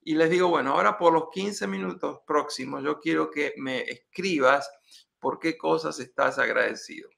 Y 0.04 0.14
les 0.14 0.30
digo, 0.30 0.48
bueno, 0.48 0.72
ahora 0.72 0.96
por 0.96 1.12
los 1.12 1.24
15 1.30 1.66
minutos 1.66 2.20
próximos, 2.26 2.82
yo 2.82 2.98
quiero 2.98 3.30
que 3.30 3.52
me 3.58 3.82
escribas 3.82 4.68
por 5.20 5.38
qué 5.38 5.56
cosas 5.56 6.00
estás 6.00 6.38
agradecido. 6.38 7.08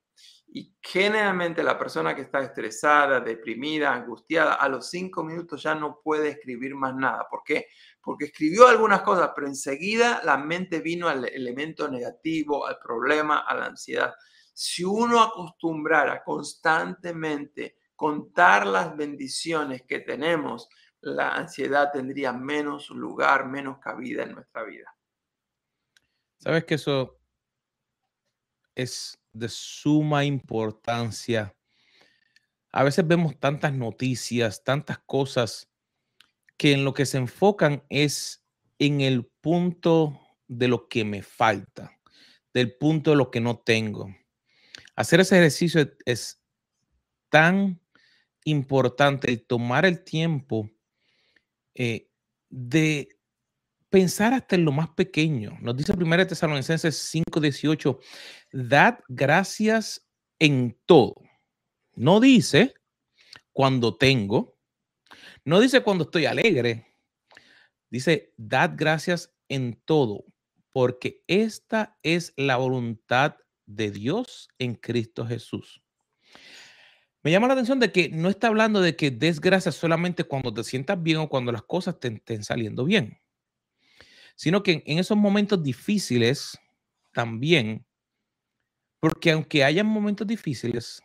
Y 0.56 0.73
generalmente 0.80 1.64
la 1.64 1.76
persona 1.76 2.14
que 2.14 2.23
está 2.23 2.38
estresada, 2.38 3.18
deprimida, 3.18 3.92
angustiada, 3.92 4.54
a 4.54 4.68
los 4.68 4.88
cinco 4.88 5.25
minutos 5.25 5.61
ya 5.61 5.75
no 5.75 5.99
puede 6.00 6.28
escribir 6.28 6.76
más 6.76 6.94
nada. 6.94 7.26
¿Por 7.28 7.42
qué? 7.44 7.66
Porque 8.00 8.26
escribió 8.26 8.68
algunas 8.68 9.02
cosas, 9.02 9.32
pero 9.34 9.49
enseguida 9.49 10.23
la 10.23 10.37
mente 10.37 10.78
vino 10.78 11.08
al 11.08 11.25
elemento 11.25 11.88
negativo, 11.88 12.68
al 12.68 12.78
problema, 12.78 13.40
a 13.40 13.56
la 13.56 13.66
ansiedad. 13.66 14.14
Si 14.52 14.84
uno 14.84 15.20
acostumbrara 15.20 16.23
constantemente 16.23 17.78
contar 17.96 18.64
las 18.64 18.96
bendiciones 18.96 19.82
que 19.82 19.99
tenemos, 19.99 20.68
la 21.00 21.34
ansiedad 21.34 21.90
tendría 21.92 22.32
menos 22.32 22.90
lugar, 22.90 23.49
menos 23.49 23.78
cabida 23.80 24.23
en 24.23 24.37
nuestra 24.37 24.62
vida. 24.62 24.94
Sabes 26.38 26.64
que 26.64 26.75
eso 26.75 27.18
es 28.75 29.19
de 29.33 29.49
suma 29.49 30.25
importancia. 30.25 31.54
A 32.73 32.83
veces 32.83 33.07
vemos 33.07 33.38
tantas 33.38 33.73
noticias, 33.73 34.64
tantas 34.64 34.99
cosas 34.99 35.71
que 36.57 36.73
en 36.73 36.85
lo 36.85 36.95
que 36.95 37.07
se 37.07 37.19
enfocan 37.19 37.85
es 37.88 38.45
en 38.78 39.00
el 39.00 39.26
punto 39.40 40.21
de 40.49 40.69
lo 40.69 40.88
que 40.88 41.04
me 41.04 41.23
falta, 41.23 41.99
del 42.52 42.76
punto 42.76 43.11
de 43.11 43.16
lo 43.16 43.31
que 43.31 43.40
no 43.40 43.59
tengo. 43.59 44.14
Hacer 44.97 45.21
ese 45.21 45.38
ejercicio 45.38 45.88
es, 46.04 46.40
tan 47.31 47.81
importante 48.45 49.28
el 49.28 49.45
tomar 49.45 49.85
el 49.85 50.04
tiempo 50.04 50.71
eh, 51.75 52.09
de 52.49 53.13
pensar 53.94 54.34
hasta 54.34 54.56
en 54.56 54.64
lo 54.64 54.72
más 54.72 54.88
pequeño. 54.88 55.56
Nos 55.60 55.76
dice 55.76 55.92
1 55.92 56.26
Tesalonicenses 56.26 56.96
5:18, 57.14 58.00
dad 58.52 58.98
gracias 59.06 60.04
en 60.40 60.76
todo. 60.84 61.14
No 61.94 62.18
dice 62.18 62.74
cuando 63.52 63.96
tengo, 63.96 64.58
no 65.44 65.60
dice 65.60 65.80
cuando 65.84 66.02
estoy 66.02 66.26
alegre, 66.26 66.88
dice 67.88 68.34
dad 68.36 68.72
gracias 68.74 69.32
en 69.48 69.80
todo, 69.84 70.24
porque 70.72 71.22
esta 71.28 71.96
es 72.02 72.32
la 72.36 72.56
voluntad 72.56 73.36
de 73.64 73.92
Dios 73.92 74.48
en 74.58 74.74
Cristo 74.74 75.24
Jesús. 75.24 75.84
Me 77.22 77.30
llama 77.30 77.46
la 77.46 77.52
atención 77.52 77.78
de 77.78 77.92
que 77.92 78.08
no 78.08 78.28
está 78.28 78.48
hablando 78.48 78.80
de 78.80 78.96
que 78.96 79.12
des 79.12 79.40
gracias 79.40 79.76
solamente 79.76 80.24
cuando 80.24 80.52
te 80.52 80.64
sientas 80.64 81.00
bien 81.00 81.18
o 81.18 81.28
cuando 81.28 81.52
las 81.52 81.62
cosas 81.62 82.00
te 82.00 82.08
estén 82.08 82.42
saliendo 82.42 82.84
bien 82.84 83.20
sino 84.34 84.62
que 84.62 84.82
en 84.86 84.98
esos 84.98 85.16
momentos 85.16 85.62
difíciles 85.62 86.58
también, 87.12 87.86
porque 89.00 89.32
aunque 89.32 89.64
hayan 89.64 89.86
momentos 89.86 90.26
difíciles, 90.26 91.02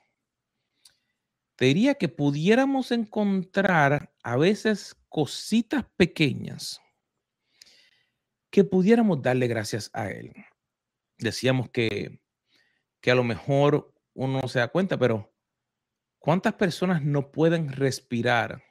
te 1.55 1.65
diría 1.65 1.95
que 1.95 2.07
pudiéramos 2.07 2.91
encontrar 2.91 4.13
a 4.23 4.37
veces 4.37 4.95
cositas 5.09 5.85
pequeñas 5.97 6.79
que 8.49 8.63
pudiéramos 8.63 9.21
darle 9.21 9.47
gracias 9.47 9.91
a 9.93 10.09
Él. 10.09 10.33
Decíamos 11.17 11.69
que, 11.69 12.21
que 13.01 13.11
a 13.11 13.15
lo 13.15 13.23
mejor 13.23 13.93
uno 14.13 14.47
se 14.47 14.59
da 14.59 14.69
cuenta, 14.69 14.97
pero 14.97 15.33
¿cuántas 16.17 16.53
personas 16.53 17.03
no 17.03 17.31
pueden 17.31 17.71
respirar 17.73 18.63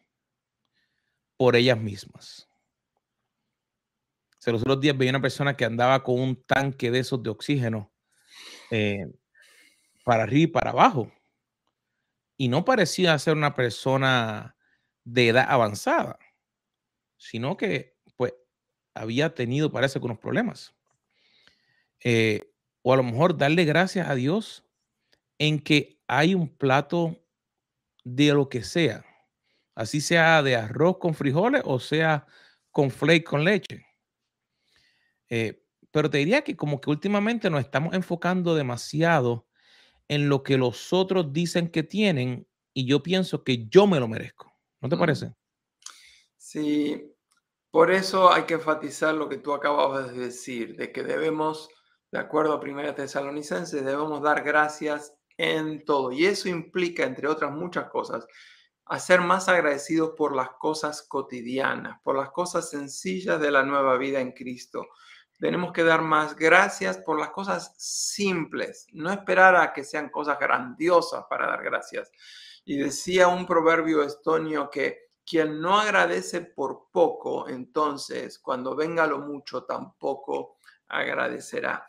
por 1.37 1.57
ellas 1.57 1.79
mismas? 1.79 2.48
O 4.47 4.51
los 4.53 4.63
otros 4.63 4.81
días 4.81 4.97
veía 4.97 5.11
una 5.11 5.21
persona 5.21 5.57
que 5.57 5.65
andaba 5.65 6.03
con 6.03 6.21
un 6.21 6.43
tanque 6.45 6.91
de 6.91 7.01
esos 7.01 7.23
de 7.23 7.31
oxígeno 7.31 7.93
eh, 8.71 9.07
para 10.05 10.23
arriba 10.23 10.43
y 10.45 10.47
para 10.47 10.71
abajo. 10.71 11.13
Y 12.37 12.49
no 12.49 12.65
parecía 12.65 13.19
ser 13.19 13.37
una 13.37 13.55
persona 13.55 14.57
de 15.05 15.29
edad 15.29 15.47
avanzada, 15.49 16.19
sino 17.17 17.57
que 17.57 17.97
pues 18.17 18.33
había 18.95 19.35
tenido, 19.35 19.73
parece, 19.73 19.99
algunos 19.99 20.19
problemas. 20.19 20.75
Eh, 22.05 22.53
o 22.83 22.93
a 22.93 22.97
lo 22.97 23.03
mejor 23.03 23.37
darle 23.37 23.65
gracias 23.65 24.09
a 24.09 24.15
Dios 24.15 24.65
en 25.39 25.59
que 25.59 26.01
hay 26.07 26.35
un 26.35 26.49
plato 26.49 27.19
de 28.05 28.33
lo 28.33 28.49
que 28.49 28.63
sea, 28.63 29.05
así 29.75 30.01
sea 30.01 30.43
de 30.43 30.57
arroz 30.57 30.99
con 30.99 31.15
frijoles 31.15 31.63
o 31.65 31.81
sea 31.81 32.27
con 32.71 32.91
flake 32.91 33.25
con 33.25 33.45
leche. 33.45 33.88
Eh, 35.29 35.65
pero 35.91 36.11
te 36.11 36.19
diría 36.19 36.43
que 36.43 36.57
como 36.57 36.81
que 36.81 36.91
últimamente 36.91 37.51
nos 37.51 37.61
estamos 37.61 37.95
enfocando 37.95 38.55
demasiado 38.55 39.47
en 40.09 40.29
lo 40.29 40.43
que 40.43 40.59
los 40.59 40.93
otros 40.93 41.33
dicen 41.33 41.69
que 41.69 41.83
tienen 41.83 42.47
y 42.73 42.87
yo 42.87 43.03
pienso 43.03 43.45
que 43.45 43.69
yo 43.69 43.87
me 43.87 44.01
lo 44.01 44.09
merezco. 44.09 44.53
¿No 44.81 44.89
te 44.89 44.97
parece? 44.97 45.35
Sí, 46.37 47.15
por 47.71 47.91
eso 47.91 48.33
hay 48.33 48.45
que 48.45 48.55
enfatizar 48.55 49.15
lo 49.15 49.29
que 49.29 49.39
tú 49.39 49.53
acababas 49.53 50.13
de 50.13 50.19
decir, 50.19 50.77
de 50.77 50.93
que 50.93 51.03
debemos, 51.03 51.69
de 52.11 52.19
acuerdo 52.19 52.53
a 52.55 52.61
Primera 52.61 52.95
Tesalonicenses, 52.95 53.85
debemos 53.85 54.23
dar 54.23 54.43
gracias 54.43 55.15
en 55.37 55.85
todo. 55.85 56.13
Y 56.13 56.27
eso 56.27 56.49
implica, 56.49 57.05
entre 57.05 57.29
otras 57.29 57.53
muchas 57.53 57.91
cosas, 57.91 58.27
a 58.87 58.99
ser 58.99 59.21
más 59.21 59.49
agradecidos 59.49 60.13
por 60.17 60.35
las 60.35 60.51
cosas 60.59 61.03
cotidianas, 61.03 62.01
por 62.03 62.17
las 62.17 62.31
cosas 62.31 62.71
sencillas 62.71 63.39
de 63.41 63.51
la 63.51 63.63
nueva 63.63 63.99
vida 63.99 64.21
en 64.21 64.33
Cristo. 64.33 64.87
Tenemos 65.39 65.73
que 65.73 65.85
dar 65.85 66.03
más 66.03 66.35
gracias 66.35 66.99
por 66.99 67.19
las 67.19 67.31
cosas 67.31 67.73
simples, 67.77 68.87
no 68.93 69.13
esperar 69.13 69.55
a 69.55 69.73
que 69.73 69.85
sean 69.85 70.09
cosas 70.09 70.39
grandiosas 70.39 71.25
para 71.31 71.47
dar 71.47 71.63
gracias. 71.63 72.11
Y 72.65 72.77
decía 72.77 73.29
un 73.29 73.47
proverbio 73.47 74.03
estonio 74.03 74.69
que 74.69 75.09
quien 75.25 75.61
no 75.61 75.79
agradece 75.79 76.41
por 76.41 76.89
poco, 76.91 77.49
entonces 77.49 78.39
cuando 78.39 78.75
venga 78.75 79.07
lo 79.07 79.21
mucho 79.21 79.65
tampoco 79.65 80.57
agradecerá. 80.89 81.87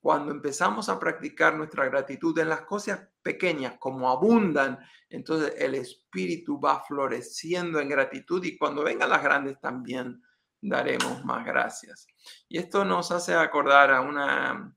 Cuando 0.00 0.32
empezamos 0.32 0.88
a 0.88 0.98
practicar 0.98 1.56
nuestra 1.56 1.86
gratitud 1.86 2.38
en 2.38 2.50
las 2.50 2.60
cosas 2.60 3.08
pequeñas, 3.22 3.76
como 3.78 4.10
abundan, 4.10 4.78
entonces 5.08 5.54
el 5.58 5.74
espíritu 5.74 6.60
va 6.60 6.84
floreciendo 6.84 7.80
en 7.80 7.88
gratitud 7.88 8.44
y 8.44 8.56
cuando 8.56 8.84
vengan 8.84 9.08
las 9.08 9.22
grandes 9.22 9.58
también 9.60 10.22
daremos 10.64 11.24
más 11.24 11.44
gracias. 11.44 12.06
Y 12.48 12.58
esto 12.58 12.84
nos 12.84 13.10
hace 13.10 13.34
acordar 13.34 13.92
a 13.92 14.00
una 14.00 14.74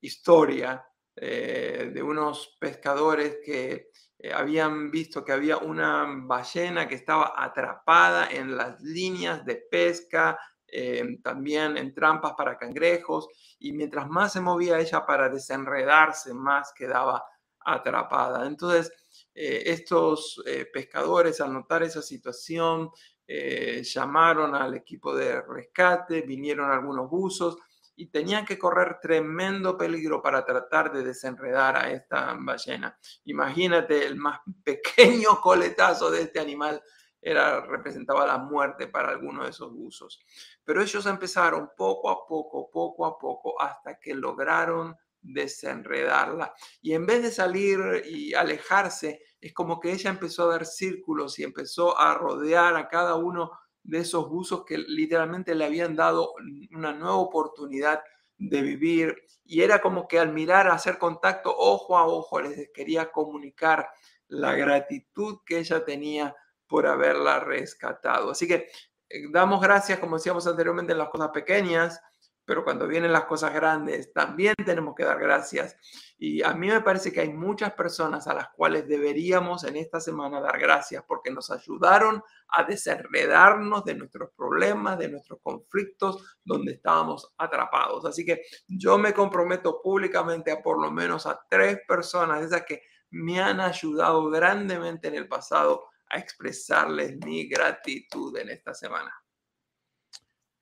historia 0.00 0.84
eh, 1.16 1.90
de 1.92 2.02
unos 2.02 2.56
pescadores 2.58 3.38
que 3.44 3.88
eh, 4.18 4.32
habían 4.32 4.90
visto 4.90 5.24
que 5.24 5.32
había 5.32 5.58
una 5.58 6.06
ballena 6.08 6.86
que 6.86 6.94
estaba 6.94 7.34
atrapada 7.36 8.28
en 8.30 8.56
las 8.56 8.80
líneas 8.80 9.44
de 9.44 9.56
pesca, 9.56 10.38
eh, 10.66 11.18
también 11.22 11.76
en 11.76 11.94
trampas 11.94 12.34
para 12.36 12.58
cangrejos, 12.58 13.28
y 13.58 13.72
mientras 13.72 14.08
más 14.08 14.32
se 14.32 14.40
movía 14.40 14.78
ella 14.78 15.04
para 15.04 15.28
desenredarse, 15.28 16.32
más 16.32 16.72
quedaba 16.72 17.24
atrapada. 17.60 18.46
Entonces, 18.46 18.92
estos 19.36 20.40
pescadores 20.72 21.40
al 21.40 21.52
notar 21.52 21.82
esa 21.82 22.02
situación 22.02 22.90
eh, 23.26 23.82
llamaron 23.82 24.54
al 24.54 24.74
equipo 24.74 25.14
de 25.14 25.40
rescate, 25.42 26.22
vinieron 26.22 26.70
algunos 26.70 27.08
buzos 27.08 27.58
y 27.96 28.06
tenían 28.06 28.44
que 28.44 28.58
correr 28.58 28.98
tremendo 29.00 29.78
peligro 29.78 30.20
para 30.20 30.44
tratar 30.44 30.92
de 30.92 31.04
desenredar 31.04 31.76
a 31.76 31.90
esta 31.90 32.36
ballena. 32.38 32.98
Imagínate, 33.24 34.06
el 34.06 34.16
más 34.16 34.40
pequeño 34.64 35.40
coletazo 35.40 36.10
de 36.10 36.22
este 36.22 36.40
animal 36.40 36.82
era, 37.20 37.60
representaba 37.62 38.26
la 38.26 38.38
muerte 38.38 38.88
para 38.88 39.08
alguno 39.08 39.44
de 39.44 39.50
esos 39.50 39.72
buzos. 39.72 40.20
Pero 40.62 40.82
ellos 40.82 41.06
empezaron 41.06 41.70
poco 41.76 42.10
a 42.10 42.26
poco, 42.26 42.70
poco 42.70 43.06
a 43.06 43.18
poco, 43.18 43.60
hasta 43.60 43.98
que 43.98 44.14
lograron 44.14 44.94
desenredarla. 45.22 46.52
Y 46.82 46.92
en 46.92 47.06
vez 47.06 47.22
de 47.22 47.30
salir 47.30 48.02
y 48.04 48.34
alejarse, 48.34 49.22
es 49.44 49.52
como 49.52 49.78
que 49.78 49.92
ella 49.92 50.08
empezó 50.08 50.44
a 50.44 50.52
dar 50.52 50.64
círculos 50.64 51.38
y 51.38 51.44
empezó 51.44 51.98
a 52.00 52.14
rodear 52.14 52.76
a 52.76 52.88
cada 52.88 53.16
uno 53.16 53.50
de 53.82 53.98
esos 53.98 54.26
buzos 54.26 54.64
que 54.64 54.78
literalmente 54.78 55.54
le 55.54 55.66
habían 55.66 55.94
dado 55.94 56.32
una 56.74 56.94
nueva 56.94 57.16
oportunidad 57.16 58.02
de 58.38 58.62
vivir. 58.62 59.14
Y 59.44 59.60
era 59.60 59.82
como 59.82 60.08
que 60.08 60.18
al 60.18 60.32
mirar, 60.32 60.68
hacer 60.68 60.96
contacto 60.96 61.54
ojo 61.54 61.98
a 61.98 62.06
ojo, 62.06 62.40
les 62.40 62.70
quería 62.72 63.12
comunicar 63.12 63.86
la 64.28 64.54
gratitud 64.54 65.40
que 65.44 65.58
ella 65.58 65.84
tenía 65.84 66.34
por 66.66 66.86
haberla 66.86 67.40
rescatado. 67.40 68.30
Así 68.30 68.48
que 68.48 68.70
eh, 69.10 69.28
damos 69.30 69.60
gracias, 69.60 69.98
como 69.98 70.16
decíamos 70.16 70.46
anteriormente, 70.46 70.92
en 70.92 70.98
las 70.98 71.10
cosas 71.10 71.28
pequeñas, 71.34 72.00
pero 72.44 72.64
cuando 72.64 72.86
vienen 72.86 73.12
las 73.12 73.24
cosas 73.24 73.52
grandes 73.54 74.12
también 74.12 74.54
tenemos 74.64 74.94
que 74.94 75.04
dar 75.04 75.18
gracias. 75.18 75.76
Y 76.18 76.42
a 76.42 76.54
mí 76.54 76.68
me 76.68 76.80
parece 76.80 77.12
que 77.12 77.20
hay 77.20 77.32
muchas 77.32 77.72
personas 77.72 78.26
a 78.26 78.34
las 78.34 78.48
cuales 78.50 78.86
deberíamos 78.86 79.64
en 79.64 79.76
esta 79.76 80.00
semana 80.00 80.40
dar 80.40 80.58
gracias 80.58 81.04
porque 81.06 81.30
nos 81.30 81.50
ayudaron 81.50 82.22
a 82.48 82.64
desenredarnos 82.64 83.84
de 83.84 83.94
nuestros 83.94 84.30
problemas, 84.36 84.98
de 84.98 85.08
nuestros 85.08 85.40
conflictos 85.42 86.38
donde 86.44 86.72
estábamos 86.72 87.32
atrapados. 87.38 88.04
Así 88.04 88.24
que 88.24 88.42
yo 88.68 88.98
me 88.98 89.12
comprometo 89.12 89.80
públicamente 89.82 90.52
a 90.52 90.62
por 90.62 90.80
lo 90.80 90.90
menos 90.90 91.26
a 91.26 91.40
tres 91.48 91.80
personas, 91.86 92.42
esas 92.44 92.64
que 92.64 92.82
me 93.10 93.40
han 93.40 93.60
ayudado 93.60 94.28
grandemente 94.30 95.08
en 95.08 95.14
el 95.14 95.28
pasado 95.28 95.86
a 96.10 96.18
expresarles 96.18 97.16
mi 97.24 97.48
gratitud 97.48 98.36
en 98.36 98.50
esta 98.50 98.74
semana. 98.74 99.23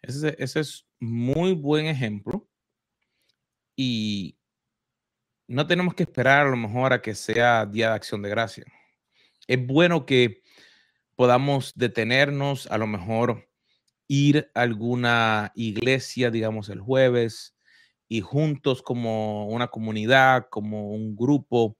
Ese, 0.02 0.34
ese 0.38 0.60
es 0.60 0.86
muy 0.98 1.52
buen 1.54 1.86
ejemplo 1.86 2.48
y 3.76 4.36
no 5.46 5.66
tenemos 5.66 5.94
que 5.94 6.02
esperar 6.02 6.46
a 6.46 6.50
lo 6.50 6.56
mejor 6.56 6.92
a 6.92 7.02
que 7.02 7.14
sea 7.14 7.66
Día 7.66 7.90
de 7.90 7.94
Acción 7.94 8.22
de 8.22 8.30
Gracia. 8.30 8.64
Es 9.46 9.64
bueno 9.64 10.06
que 10.06 10.42
podamos 11.14 11.72
detenernos, 11.76 12.66
a 12.68 12.78
lo 12.78 12.86
mejor 12.86 13.48
ir 14.08 14.50
a 14.54 14.62
alguna 14.62 15.52
iglesia, 15.54 16.30
digamos, 16.30 16.68
el 16.68 16.80
jueves 16.80 17.56
y 18.08 18.20
juntos 18.20 18.82
como 18.82 19.46
una 19.48 19.68
comunidad, 19.68 20.48
como 20.50 20.90
un 20.90 21.16
grupo, 21.16 21.76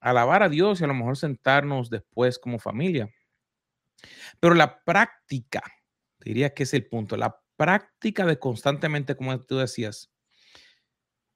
alabar 0.00 0.42
a 0.42 0.48
Dios 0.48 0.80
y 0.80 0.84
a 0.84 0.86
lo 0.86 0.94
mejor 0.94 1.16
sentarnos 1.16 1.90
después 1.90 2.38
como 2.38 2.58
familia. 2.58 3.10
Pero 4.38 4.54
la 4.54 4.82
práctica, 4.84 5.62
diría 6.20 6.52
que 6.52 6.64
es 6.64 6.74
el 6.74 6.86
punto, 6.86 7.16
la 7.16 7.43
práctica 7.56 8.26
de 8.26 8.38
constantemente, 8.38 9.16
como 9.16 9.40
tú 9.40 9.58
decías, 9.58 10.10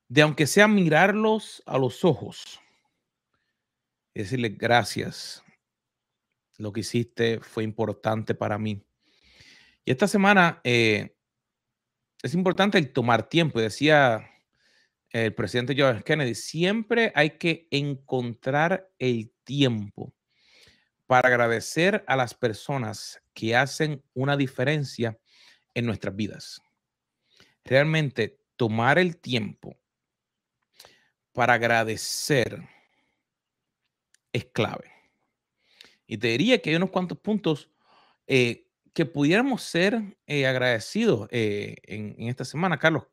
de 0.08 0.22
aunque 0.22 0.46
sea 0.46 0.68
mirarlos 0.68 1.62
a 1.66 1.78
los 1.78 2.04
ojos 2.04 2.60
decirle 4.22 4.48
gracias, 4.50 5.42
lo 6.58 6.72
que 6.72 6.80
hiciste 6.80 7.40
fue 7.40 7.62
importante 7.62 8.34
para 8.34 8.58
mí. 8.58 8.82
Y 9.84 9.92
esta 9.92 10.08
semana 10.08 10.60
eh, 10.64 11.14
es 12.22 12.34
importante 12.34 12.78
el 12.78 12.92
tomar 12.92 13.28
tiempo. 13.28 13.60
Decía 13.60 14.28
el 15.10 15.34
presidente 15.34 15.74
George 15.74 16.02
Kennedy, 16.02 16.34
siempre 16.34 17.12
hay 17.14 17.38
que 17.38 17.68
encontrar 17.70 18.90
el 18.98 19.32
tiempo 19.44 20.12
para 21.06 21.28
agradecer 21.28 22.04
a 22.06 22.16
las 22.16 22.34
personas 22.34 23.22
que 23.32 23.56
hacen 23.56 24.02
una 24.14 24.36
diferencia 24.36 25.16
en 25.78 25.86
nuestras 25.86 26.14
vidas. 26.14 26.60
Realmente 27.64 28.40
tomar 28.56 28.98
el 28.98 29.16
tiempo 29.16 29.76
para 31.32 31.54
agradecer 31.54 32.68
es 34.32 34.44
clave. 34.46 34.90
Y 36.06 36.18
te 36.18 36.28
diría 36.28 36.60
que 36.60 36.70
hay 36.70 36.76
unos 36.76 36.90
cuantos 36.90 37.18
puntos 37.18 37.70
eh, 38.26 38.66
que 38.92 39.06
pudiéramos 39.06 39.62
ser 39.62 40.18
eh, 40.26 40.46
agradecidos 40.46 41.28
eh, 41.30 41.76
en, 41.84 42.28
esta 42.28 42.44
semana. 42.44 42.78
Carlos, 42.78 43.04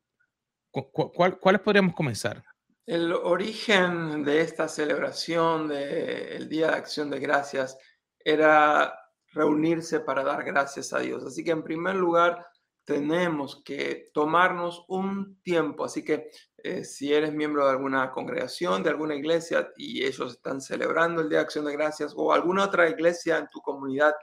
¿cuáles 0.71 1.61
podríamos 1.61 1.93
comenzar? 1.93 2.43
El 2.87 3.13
origen 3.13 4.23
de 4.23 4.41
esta 4.41 4.67
celebración 4.67 5.67
del 5.67 6.49
Día 6.49 6.71
de 6.71 6.75
Acción 6.77 7.11
de 7.11 7.19
Gracias 7.19 7.77
era 8.19 9.04
reunirse 9.35 9.99
para 9.99 10.23
dar 10.23 10.43
gracias 10.43 10.93
a 10.93 10.99
Dios. 10.99 11.23
Así 11.23 11.43
que 11.43 11.51
en 11.51 11.63
primer 11.63 11.95
lugar, 11.95 12.47
tenemos 12.85 13.63
que 13.65 14.11
tomarnos 14.13 14.85
un 14.87 15.41
tiempo. 15.41 15.83
Así 15.83 16.05
que 16.05 16.29
eh, 16.57 16.85
si 16.85 17.13
eres 17.13 17.33
miembro 17.33 17.65
de 17.65 17.71
alguna 17.71 18.11
congregación, 18.11 18.83
de 18.83 18.91
alguna 18.91 19.15
iglesia 19.15 19.71
y 19.75 20.05
ellos 20.05 20.33
están 20.33 20.61
celebrando 20.61 21.21
el 21.21 21.29
Día 21.29 21.39
de 21.39 21.43
Acción 21.43 21.65
de 21.65 21.73
Gracias 21.73 22.13
o 22.15 22.31
alguna 22.31 22.65
otra 22.65 22.89
iglesia 22.89 23.37
en 23.37 23.47
tu 23.49 23.59
comunidad, 23.61 24.13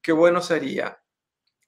qué 0.00 0.12
bueno 0.12 0.40
sería 0.40 0.98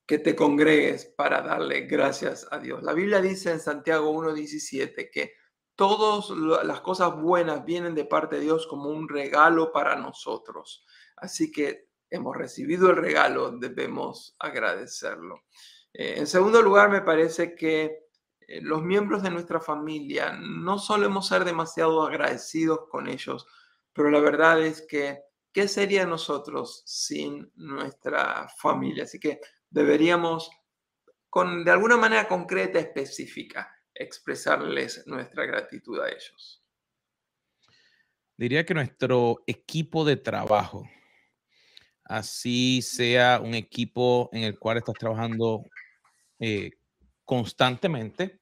que 0.06 0.18
te 0.18 0.34
congregues 0.34 1.06
para 1.16 1.42
darle 1.42 1.82
gracias 1.82 2.46
a 2.50 2.58
Dios. 2.58 2.82
La 2.82 2.92
Biblia 2.92 3.20
dice 3.20 3.52
en 3.52 3.60
Santiago 3.60 4.12
1.17 4.12 5.10
que 5.12 5.34
todas 5.76 6.30
las 6.64 6.80
cosas 6.80 7.16
buenas 7.16 7.64
vienen 7.64 7.94
de 7.94 8.04
parte 8.04 8.36
de 8.36 8.42
Dios 8.42 8.66
como 8.66 8.90
un 8.90 9.08
regalo 9.08 9.72
para 9.72 9.96
nosotros. 9.96 10.84
Así 11.16 11.52
que 11.52 11.89
hemos 12.10 12.36
recibido 12.36 12.90
el 12.90 12.96
regalo, 12.96 13.52
debemos 13.52 14.34
agradecerlo. 14.38 15.44
Eh, 15.92 16.14
en 16.18 16.26
segundo 16.26 16.60
lugar, 16.62 16.90
me 16.90 17.02
parece 17.02 17.54
que 17.54 18.10
eh, 18.40 18.60
los 18.60 18.82
miembros 18.82 19.22
de 19.22 19.30
nuestra 19.30 19.60
familia 19.60 20.32
no 20.32 20.78
solemos 20.78 21.28
ser 21.28 21.44
demasiado 21.44 22.02
agradecidos 22.02 22.88
con 22.88 23.08
ellos, 23.08 23.46
pero 23.92 24.10
la 24.10 24.20
verdad 24.20 24.60
es 24.62 24.82
que, 24.82 25.22
¿qué 25.52 25.68
sería 25.68 26.06
nosotros 26.06 26.82
sin 26.86 27.50
nuestra 27.54 28.48
familia? 28.58 29.04
Así 29.04 29.18
que 29.18 29.40
deberíamos, 29.68 30.50
con, 31.28 31.64
de 31.64 31.70
alguna 31.70 31.96
manera 31.96 32.26
concreta, 32.28 32.78
específica, 32.78 33.72
expresarles 33.94 35.06
nuestra 35.06 35.44
gratitud 35.44 36.00
a 36.00 36.08
ellos. 36.08 36.64
Diría 38.36 38.64
que 38.64 38.72
nuestro 38.72 39.42
equipo 39.46 40.04
de 40.04 40.16
trabajo, 40.16 40.88
así 42.10 42.82
sea 42.82 43.40
un 43.40 43.54
equipo 43.54 44.28
en 44.32 44.42
el 44.42 44.58
cual 44.58 44.78
estás 44.78 44.96
trabajando 44.98 45.64
eh, 46.40 46.72
constantemente, 47.24 48.40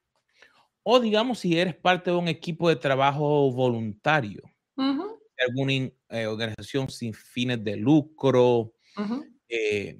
o 0.81 0.99
digamos 0.99 1.39
si 1.39 1.57
eres 1.57 1.75
parte 1.75 2.09
de 2.09 2.17
un 2.17 2.27
equipo 2.27 2.67
de 2.67 2.77
trabajo 2.77 3.51
voluntario, 3.51 4.41
alguna 4.75 5.73
eh, 6.09 6.25
organización 6.25 6.89
sin 6.89 7.13
fines 7.13 7.63
de 7.63 7.77
lucro, 7.77 8.73
eh, 9.47 9.99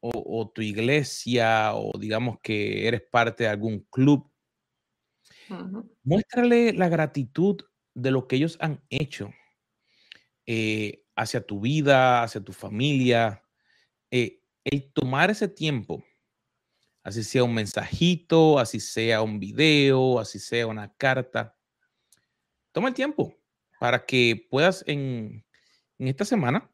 o, 0.00 0.50
tu 0.54 0.62
iglesia, 0.62 1.74
o 1.74 1.98
digamos 1.98 2.38
que 2.40 2.86
eres 2.86 3.02
parte 3.02 3.44
de 3.44 3.50
algún 3.50 3.80
club, 3.90 4.30
muéstrale 6.04 6.72
la 6.72 6.88
gratitud 6.88 7.60
de 7.94 8.10
lo 8.12 8.26
que 8.26 8.36
ellos 8.36 8.56
han 8.60 8.80
hecho 8.88 9.30
eh, 10.46 11.01
hacia 11.16 11.44
tu 11.44 11.60
vida, 11.60 12.22
hacia 12.22 12.40
tu 12.40 12.52
familia. 12.52 13.42
el 14.10 14.92
tomar 14.92 15.30
ese 15.30 15.48
tiempo 15.48 16.04
así 17.02 17.24
sea 17.24 17.44
un 17.44 17.54
mensajito, 17.54 18.58
así 18.58 18.80
sea 18.80 19.22
un 19.22 19.38
video, 19.38 20.18
así 20.18 20.38
sea 20.38 20.66
una 20.66 20.92
carta. 20.94 21.56
Toma 22.72 22.88
el 22.88 22.94
tiempo 22.94 23.36
para 23.78 24.04
que 24.04 24.46
puedas 24.50 24.84
en, 24.86 25.44
esta 25.98 26.24
semana 26.24 26.70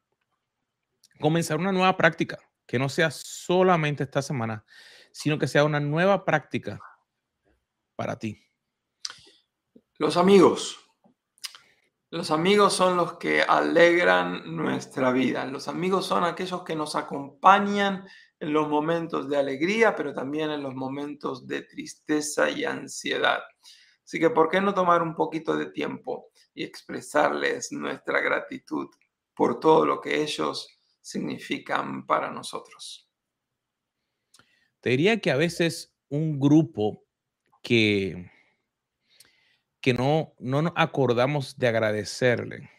comenzar 1.19 1.57
una 1.57 1.71
nueva 1.71 1.97
práctica, 1.97 2.39
que 2.65 2.79
no 2.79 2.89
sea 2.89 3.11
solamente 3.11 4.03
esta 4.03 4.21
semana, 4.21 4.65
sino 5.11 5.37
que 5.37 5.47
sea 5.47 5.63
una 5.63 5.79
nueva 5.79 6.23
práctica 6.23 6.79
para 7.95 8.17
ti. 8.17 8.41
Los 9.97 10.15
amigos. 10.15 10.77
Los 12.11 12.31
amigos 12.31 12.73
son 12.73 12.97
los 12.97 13.17
que 13.17 13.43
alegran 13.43 14.55
nuestra 14.55 15.11
vida. 15.11 15.45
Los 15.45 15.67
amigos 15.67 16.07
son 16.07 16.23
aquellos 16.23 16.63
que 16.63 16.75
nos 16.75 16.95
acompañan 16.95 18.07
en 18.39 18.51
los 18.51 18.67
momentos 18.67 19.29
de 19.29 19.37
alegría, 19.37 19.95
pero 19.95 20.13
también 20.13 20.49
en 20.49 20.63
los 20.63 20.73
momentos 20.73 21.45
de 21.45 21.61
tristeza 21.61 22.49
y 22.49 22.65
ansiedad. 22.65 23.41
Así 24.03 24.19
que, 24.19 24.31
¿por 24.31 24.49
qué 24.49 24.59
no 24.59 24.73
tomar 24.73 25.03
un 25.03 25.13
poquito 25.13 25.55
de 25.55 25.67
tiempo 25.67 26.31
y 26.55 26.63
expresarles 26.63 27.71
nuestra 27.71 28.19
gratitud 28.21 28.87
por 29.35 29.59
todo 29.59 29.85
lo 29.85 30.01
que 30.01 30.23
ellos 30.23 30.79
significan 30.99 32.07
para 32.07 32.31
nosotros? 32.31 33.07
Te 34.79 34.89
diría 34.89 35.19
que 35.19 35.29
a 35.29 35.35
veces 35.35 35.93
un 36.09 36.39
grupo 36.39 37.03
que, 37.61 38.31
que 39.81 39.93
no, 39.93 40.33
no 40.39 40.61
nos 40.61 40.73
acordamos 40.75 41.57
de 41.57 41.67
agradecerle 41.67 42.69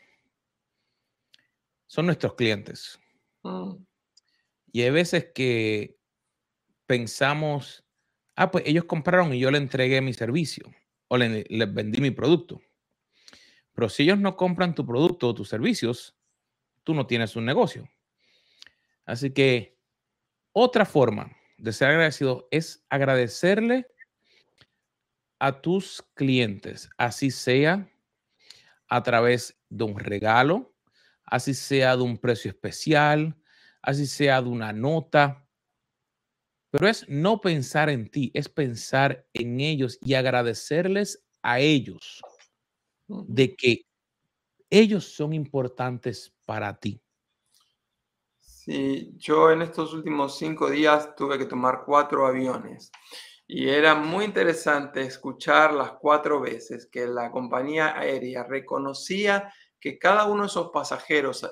son 1.90 2.06
nuestros 2.06 2.34
clientes. 2.34 3.00
Mm. 3.42 3.72
Y 4.70 4.82
hay 4.82 4.90
veces 4.90 5.32
que 5.34 5.98
pensamos, 6.86 7.84
ah, 8.36 8.52
pues 8.52 8.62
ellos 8.64 8.84
compraron 8.84 9.34
y 9.34 9.40
yo 9.40 9.50
le 9.50 9.58
entregué 9.58 10.00
mi 10.00 10.14
servicio 10.14 10.70
o 11.08 11.18
les 11.18 11.74
vendí 11.74 12.00
mi 12.00 12.12
producto. 12.12 12.60
Pero 13.72 13.88
si 13.88 14.04
ellos 14.04 14.20
no 14.20 14.36
compran 14.36 14.76
tu 14.76 14.86
producto 14.86 15.26
o 15.26 15.34
tus 15.34 15.48
servicios, 15.48 16.16
tú 16.84 16.94
no 16.94 17.08
tienes 17.08 17.34
un 17.34 17.44
negocio. 17.44 17.90
Así 19.04 19.32
que 19.32 19.76
otra 20.52 20.84
forma 20.84 21.36
de 21.58 21.72
ser 21.72 21.88
agradecido 21.88 22.46
es 22.52 22.86
agradecerle 22.88 23.88
a 25.40 25.61
tus 25.61 26.05
clientes, 26.14 26.88
así 26.98 27.31
sea 27.31 27.90
a 28.88 29.03
través 29.03 29.59
de 29.70 29.85
un 29.85 29.98
regalo, 29.98 30.74
así 31.24 31.55
sea 31.55 31.96
de 31.96 32.03
un 32.03 32.18
precio 32.18 32.50
especial, 32.50 33.35
así 33.81 34.07
sea 34.07 34.42
de 34.42 34.48
una 34.48 34.72
nota, 34.72 35.48
pero 36.70 36.88
es 36.88 37.09
no 37.09 37.40
pensar 37.40 37.88
en 37.88 38.09
ti, 38.09 38.31
es 38.35 38.48
pensar 38.48 39.26
en 39.33 39.61
ellos 39.61 39.98
y 40.03 40.14
agradecerles 40.14 41.24
a 41.42 41.59
ellos 41.59 42.20
de 43.09 43.57
que 43.57 43.87
ellos 44.68 45.05
son 45.05 45.33
importantes 45.33 46.33
para 46.44 46.79
ti. 46.79 47.03
Sí, 48.40 49.14
yo 49.16 49.50
en 49.50 49.62
estos 49.62 49.94
últimos 49.94 50.37
cinco 50.37 50.70
días 50.70 51.16
tuve 51.16 51.38
que 51.38 51.46
tomar 51.46 51.83
cuatro 51.87 52.26
aviones 52.26 52.92
y 53.52 53.68
era 53.68 53.96
muy 53.96 54.26
interesante 54.26 55.02
escuchar 55.02 55.74
las 55.74 55.94
cuatro 55.94 56.40
veces 56.40 56.86
que 56.86 57.04
la 57.08 57.32
compañía 57.32 57.98
aérea 57.98 58.44
reconocía 58.44 59.52
que 59.80 59.98
cada 59.98 60.26
uno 60.26 60.42
de 60.42 60.46
esos 60.46 60.70
pasajeros 60.70 61.44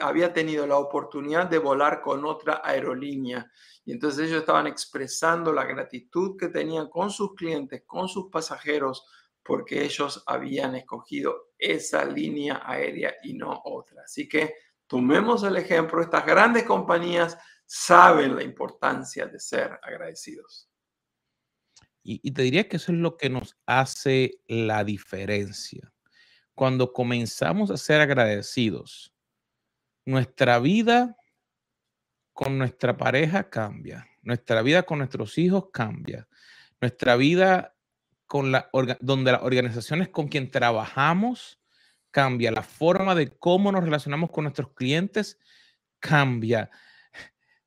había 0.00 0.34
tenido 0.34 0.66
la 0.66 0.76
oportunidad 0.76 1.46
de 1.46 1.56
volar 1.56 2.02
con 2.02 2.26
otra 2.26 2.60
aerolínea. 2.62 3.50
Y 3.86 3.92
entonces 3.92 4.28
ellos 4.28 4.40
estaban 4.40 4.66
expresando 4.66 5.50
la 5.50 5.64
gratitud 5.64 6.36
que 6.36 6.48
tenían 6.48 6.90
con 6.90 7.08
sus 7.08 7.34
clientes, 7.34 7.84
con 7.86 8.06
sus 8.06 8.28
pasajeros, 8.30 9.06
porque 9.42 9.82
ellos 9.82 10.22
habían 10.26 10.74
escogido 10.74 11.52
esa 11.56 12.04
línea 12.04 12.60
aérea 12.66 13.14
y 13.22 13.32
no 13.32 13.62
otra. 13.64 14.02
Así 14.04 14.28
que 14.28 14.56
tomemos 14.86 15.42
el 15.44 15.56
ejemplo, 15.56 16.02
estas 16.02 16.26
grandes 16.26 16.64
compañías 16.64 17.38
saben 17.64 18.36
la 18.36 18.42
importancia 18.42 19.24
de 19.24 19.40
ser 19.40 19.80
agradecidos. 19.82 20.69
Y, 22.02 22.30
te 22.32 22.42
diría 22.42 22.68
que 22.68 22.76
eso 22.76 22.92
es 22.92 22.98
lo 22.98 23.16
que 23.16 23.28
nos 23.28 23.56
hace 23.66 24.40
la 24.48 24.84
diferencia. 24.84 25.92
Cuando 26.54 26.92
comenzamos 26.92 27.70
a 27.70 27.76
ser 27.76 28.00
agradecidos, 28.00 29.12
nuestra 30.06 30.58
vida 30.58 31.16
con 32.32 32.58
nuestra 32.58 32.96
pareja 32.96 33.50
cambia, 33.50 34.08
nuestra 34.22 34.62
vida 34.62 34.82
con 34.84 34.98
nuestros 34.98 35.36
hijos 35.38 35.66
cambia, 35.72 36.26
nuestra 36.80 37.16
vida 37.16 37.76
con 38.26 38.52
la 38.52 38.70
donde 39.00 39.32
las 39.32 39.42
organizaciones 39.42 40.08
con 40.08 40.28
quien 40.28 40.50
trabajamos 40.50 41.60
cambia, 42.10 42.50
la 42.50 42.62
forma 42.62 43.14
de 43.14 43.30
cómo 43.30 43.72
nos 43.72 43.84
relacionamos 43.84 44.30
con 44.30 44.44
nuestros 44.44 44.72
clientes 44.72 45.38
cambia. 45.98 46.70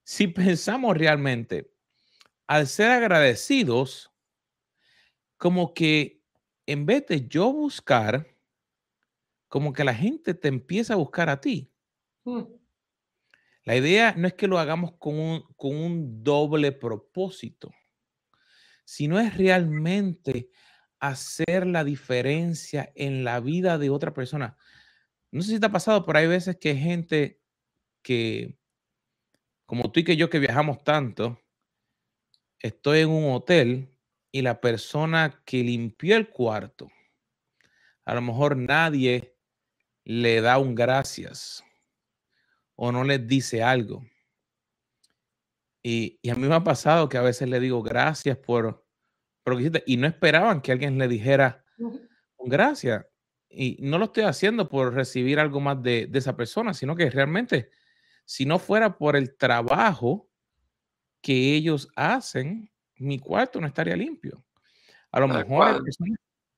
Si 0.03 0.27
pensamos 0.27 0.97
realmente, 0.97 1.71
al 2.47 2.67
ser 2.67 2.91
agradecidos, 2.91 4.12
como 5.43 5.73
que 5.73 6.23
en 6.65 6.85
vez 6.85 7.05
de 7.07 7.27
yo 7.27 7.51
buscar, 7.51 8.33
como 9.49 9.73
que 9.73 9.83
la 9.83 9.93
gente 9.93 10.33
te 10.33 10.47
empieza 10.47 10.93
a 10.93 10.95
buscar 10.95 11.29
a 11.29 11.41
ti. 11.41 11.69
Mm. 12.23 12.43
La 13.65 13.75
idea 13.75 14.15
no 14.15 14.25
es 14.25 14.35
que 14.35 14.47
lo 14.47 14.57
hagamos 14.57 14.93
con 14.97 15.19
un, 15.19 15.43
con 15.57 15.75
un 15.75 16.23
doble 16.23 16.71
propósito, 16.71 17.73
sino 18.85 19.19
es 19.19 19.35
realmente 19.35 20.49
hacer 20.97 21.67
la 21.67 21.83
diferencia 21.83 22.93
en 22.95 23.25
la 23.25 23.41
vida 23.41 23.77
de 23.77 23.89
otra 23.89 24.13
persona. 24.13 24.55
No 25.29 25.41
sé 25.41 25.55
si 25.55 25.59
te 25.59 25.65
ha 25.65 25.71
pasado, 25.73 26.05
pero 26.05 26.19
hay 26.19 26.27
veces 26.27 26.55
que 26.55 26.69
hay 26.69 26.79
gente 26.79 27.41
que, 28.01 28.57
como 29.65 29.91
tú 29.91 29.99
y 29.99 30.03
que 30.05 30.15
yo 30.15 30.29
que 30.29 30.39
viajamos 30.39 30.85
tanto, 30.85 31.37
estoy 32.59 33.01
en 33.01 33.09
un 33.09 33.33
hotel 33.33 33.92
y 34.33 34.41
la 34.41 34.59
persona 34.59 35.41
que 35.45 35.63
limpió 35.63 36.17
el 36.17 36.27
cuarto, 36.27 36.91
a 38.03 38.15
lo 38.15 38.21
mejor 38.21 38.57
nadie 38.57 39.37
le 40.03 40.41
da 40.41 40.57
un 40.57 40.73
gracias 40.73 41.63
o 42.75 42.91
no 42.91 43.03
les 43.03 43.25
dice 43.27 43.61
algo. 43.61 44.03
Y, 45.83 46.19
a 46.27 46.33
mí 46.33 46.47
me 46.47 46.55
ha 46.55 46.63
pasado 46.63 47.07
que 47.09 47.17
a 47.17 47.21
veces 47.21 47.47
le 47.47 47.59
digo 47.59 47.83
gracias 47.83 48.35
por, 48.37 48.83
por 49.43 49.53
lo 49.53 49.57
que 49.57 49.63
hiciste 49.65 49.83
y 49.85 49.97
no 49.97 50.07
esperaban 50.07 50.61
que 50.61 50.71
alguien 50.71 50.97
le 50.97 51.07
dijera 51.07 51.63
con 52.35 52.49
gracia. 52.49 53.07
Y 53.49 53.77
no 53.81 53.99
lo 53.99 54.05
estoy 54.05 54.23
haciendo 54.23 54.67
por 54.67 54.95
recibir 54.95 55.39
algo 55.39 55.59
más 55.59 55.83
de, 55.83 56.07
de 56.07 56.19
esa 56.19 56.35
persona, 56.35 56.73
sino 56.73 56.95
que 56.95 57.07
realmente, 57.11 57.69
si 58.25 58.47
no 58.47 58.57
fuera 58.57 58.97
por 58.97 59.15
el 59.15 59.37
trabajo 59.37 60.27
que 61.21 61.53
ellos 61.53 61.89
hacen, 61.95 62.72
mi 63.03 63.19
cuarto 63.19 63.59
no 63.59 63.67
estaría 63.67 63.95
limpio. 63.95 64.43
A 65.11 65.19
lo 65.19 65.27
mejor 65.27 65.83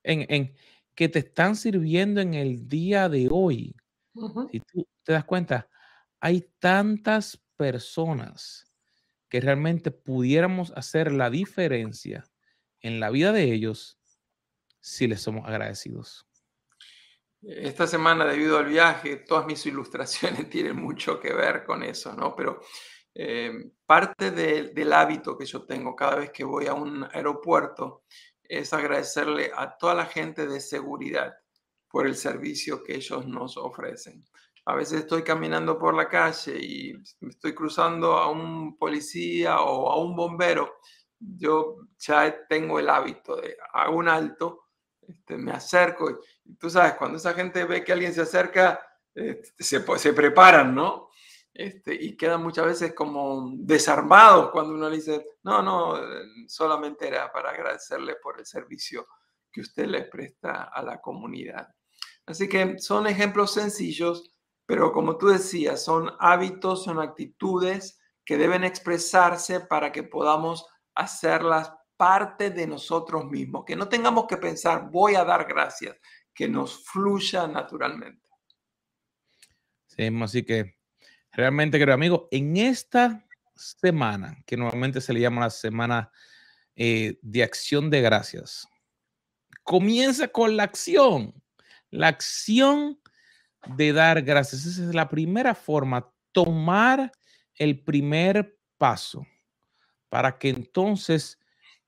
en, 0.03 0.25
en, 0.29 0.55
que 0.93 1.09
te 1.09 1.19
están 1.19 1.55
sirviendo 1.55 2.21
en 2.21 2.33
el 2.33 2.67
día 2.67 3.09
de 3.09 3.27
hoy. 3.29 3.75
Si 4.51 4.59
tú 4.61 4.87
te 5.03 5.11
das 5.11 5.25
cuenta, 5.25 5.69
hay 6.21 6.49
tantas 6.59 7.37
personas 7.57 8.71
que 9.29 9.41
realmente 9.41 9.91
pudiéramos 9.91 10.71
hacer 10.75 11.11
la 11.11 11.29
diferencia 11.29 12.23
en 12.79 12.99
la 12.99 13.09
vida 13.09 13.31
de 13.33 13.51
ellos 13.51 13.99
si 14.79 15.07
les 15.07 15.21
somos 15.21 15.47
agradecidos. 15.47 16.25
Esta 17.41 17.85
semana, 17.85 18.25
debido 18.25 18.57
al 18.57 18.65
viaje, 18.65 19.17
todas 19.17 19.45
mis 19.45 19.65
ilustraciones 19.65 20.49
tienen 20.49 20.77
mucho 20.77 21.19
que 21.19 21.33
ver 21.33 21.63
con 21.63 21.83
eso, 21.83 22.13
¿no? 22.13 22.35
Pero 22.35 22.61
eh, 23.17 23.71
parte 23.85 24.31
del 24.31 24.91
hábito 24.91 25.37
que 25.37 25.45
yo 25.45 25.63
tengo 25.63 25.95
cada 25.95 26.17
vez 26.17 26.31
que 26.31 26.43
voy 26.43 26.67
a 26.67 26.73
un 26.73 27.07
aeropuerto 27.13 28.03
es 28.43 28.73
agradecerle 28.73 29.51
a 29.55 29.77
toda 29.77 29.95
la 29.95 30.05
gente 30.05 30.45
de 30.45 30.59
seguridad 30.59 31.33
por 31.89 32.07
el 32.07 32.15
servicio 32.15 32.83
que 32.83 32.95
ellos 32.95 33.25
nos 33.25 33.55
ofrecen. 33.55 34.25
A 34.65 34.75
veces 34.75 35.01
estoy 35.01 35.23
caminando 35.23 35.79
por 35.79 35.93
la 35.93 36.09
calle 36.09 36.57
y 36.59 36.93
estoy 37.21 37.55
cruzando 37.55 38.17
a 38.17 38.29
un 38.29 38.77
policía 38.77 39.61
o 39.61 39.89
a 39.89 39.97
un 40.03 40.13
bombero. 40.13 40.75
Yo 41.17 41.77
ya 41.97 42.45
tengo 42.47 42.79
el 42.79 42.89
hábito 42.89 43.37
de 43.37 43.55
a 43.71 43.89
un 43.91 44.09
alto, 44.09 44.65
este, 45.07 45.37
me 45.37 45.51
acerco 45.51 46.11
y, 46.11 46.55
tú 46.55 46.69
sabes, 46.69 46.95
cuando 46.95 47.17
esa 47.17 47.33
gente 47.33 47.63
ve 47.63 47.83
que 47.83 47.93
alguien 47.93 48.13
se 48.13 48.21
acerca, 48.21 48.85
se, 49.13 49.85
se 49.97 50.13
preparan, 50.13 50.75
¿no? 50.75 51.04
Este, 51.57 51.95
y 51.95 52.17
quedan 52.17 52.43
muchas 52.43 52.65
veces 52.65 52.93
como 52.93 53.49
desarmados 53.53 54.51
cuando 54.51 54.73
uno 54.73 54.89
le 54.89 54.97
dice, 54.97 55.25
no, 55.43 55.61
no, 55.63 55.97
solamente 56.49 57.07
era 57.07 57.31
para 57.31 57.51
agradecerle 57.51 58.17
por 58.21 58.37
el 58.37 58.45
servicio 58.45 59.07
que 59.49 59.61
usted 59.61 59.85
le 59.85 60.03
presta 60.03 60.63
a 60.63 60.83
la 60.83 60.99
comunidad. 60.99 61.69
Así 62.25 62.49
que 62.49 62.77
son 62.79 63.07
ejemplos 63.07 63.53
sencillos, 63.53 64.33
pero 64.65 64.91
como 64.91 65.17
tú 65.17 65.27
decías, 65.27 65.81
son 65.81 66.11
hábitos, 66.19 66.83
son 66.83 66.99
actitudes 66.99 68.01
que 68.25 68.37
deben 68.37 68.65
expresarse 68.65 69.61
para 69.61 69.93
que 69.93 70.03
podamos 70.03 70.67
hacerlas 70.93 71.71
parte 71.95 72.49
de 72.49 72.67
nosotros 72.67 73.27
mismos, 73.27 73.63
que 73.63 73.77
no 73.77 73.87
tengamos 73.87 74.25
que 74.27 74.35
pensar, 74.35 74.89
voy 74.91 75.15
a 75.15 75.23
dar 75.23 75.47
gracias, 75.47 75.95
que 76.33 76.49
nos 76.49 76.85
fluya 76.85 77.47
naturalmente. 77.47 78.27
Sí, 79.87 80.09
así 80.21 80.43
que 80.43 80.74
Realmente, 81.35 81.77
querido 81.77 81.95
amigo, 81.95 82.29
en 82.31 82.55
esta 82.55 83.21
semana, 83.55 84.41
que 84.45 84.55
normalmente 84.55 85.01
se 85.01 85.11
le 85.11 85.19
llama 85.19 85.41
la 85.41 85.49
semana 85.49 86.09
eh, 86.77 87.19
de 87.21 87.43
acción 87.43 87.89
de 87.89 87.99
gracias, 87.99 88.65
comienza 89.61 90.29
con 90.29 90.55
la 90.55 90.63
acción, 90.63 91.33
la 91.89 92.07
acción 92.07 93.01
de 93.67 93.91
dar 93.91 94.21
gracias. 94.21 94.65
Esa 94.65 94.87
es 94.87 94.95
la 94.95 95.09
primera 95.09 95.53
forma, 95.55 96.09
tomar 96.31 97.11
el 97.55 97.83
primer 97.83 98.57
paso 98.77 99.27
para 100.07 100.37
que 100.37 100.47
entonces 100.47 101.37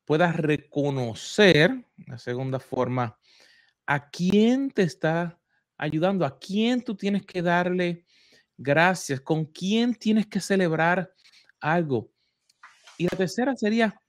puedas 0.04 0.36
reconocer, 0.36 1.86
la 2.06 2.18
segunda 2.18 2.60
forma, 2.60 3.18
a 3.86 4.10
quién 4.10 4.72
te 4.72 4.84
está 4.84 5.40
ayudando, 5.78 6.26
a 6.26 6.38
quién 6.38 6.82
tú 6.82 6.96
tienes 6.96 7.26
que 7.26 7.42
darle 7.42 8.07
gracias, 8.58 9.22
con 9.22 9.46
quién 9.46 9.94
tienes 9.94 10.28
que 10.28 10.40
celebrar 10.40 11.14
algo. 11.60 12.12
Y 12.98 13.06
la 13.06 13.18
tercera 13.18 13.56
sería 13.56 14.02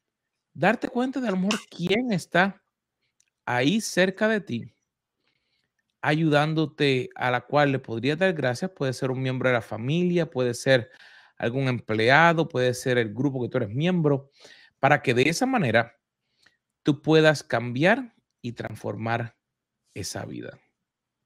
darte 0.54 0.88
cuenta 0.88 1.20
de 1.20 1.28
a 1.28 1.32
lo 1.32 1.36
mejor 1.36 1.60
quién 1.70 2.12
está 2.12 2.62
ahí 3.44 3.80
cerca 3.80 4.28
de 4.28 4.40
ti, 4.40 4.74
ayudándote 6.00 7.10
a 7.14 7.30
la 7.30 7.42
cual 7.42 7.72
le 7.72 7.78
podrías 7.78 8.18
dar 8.18 8.32
gracias. 8.32 8.70
Puede 8.70 8.92
ser 8.92 9.10
un 9.10 9.22
miembro 9.22 9.48
de 9.48 9.54
la 9.54 9.62
familia, 9.62 10.30
puede 10.30 10.54
ser 10.54 10.90
algún 11.36 11.68
empleado, 11.68 12.48
puede 12.48 12.74
ser 12.74 12.98
el 12.98 13.14
grupo 13.14 13.42
que 13.42 13.48
tú 13.48 13.58
eres 13.58 13.70
miembro, 13.70 14.30
para 14.80 15.02
que 15.02 15.14
de 15.14 15.28
esa 15.28 15.46
manera 15.46 15.96
tú 16.82 17.02
puedas 17.02 17.42
cambiar 17.42 18.14
y 18.42 18.52
transformar 18.52 19.36
esa 19.94 20.24
vida. 20.24 20.58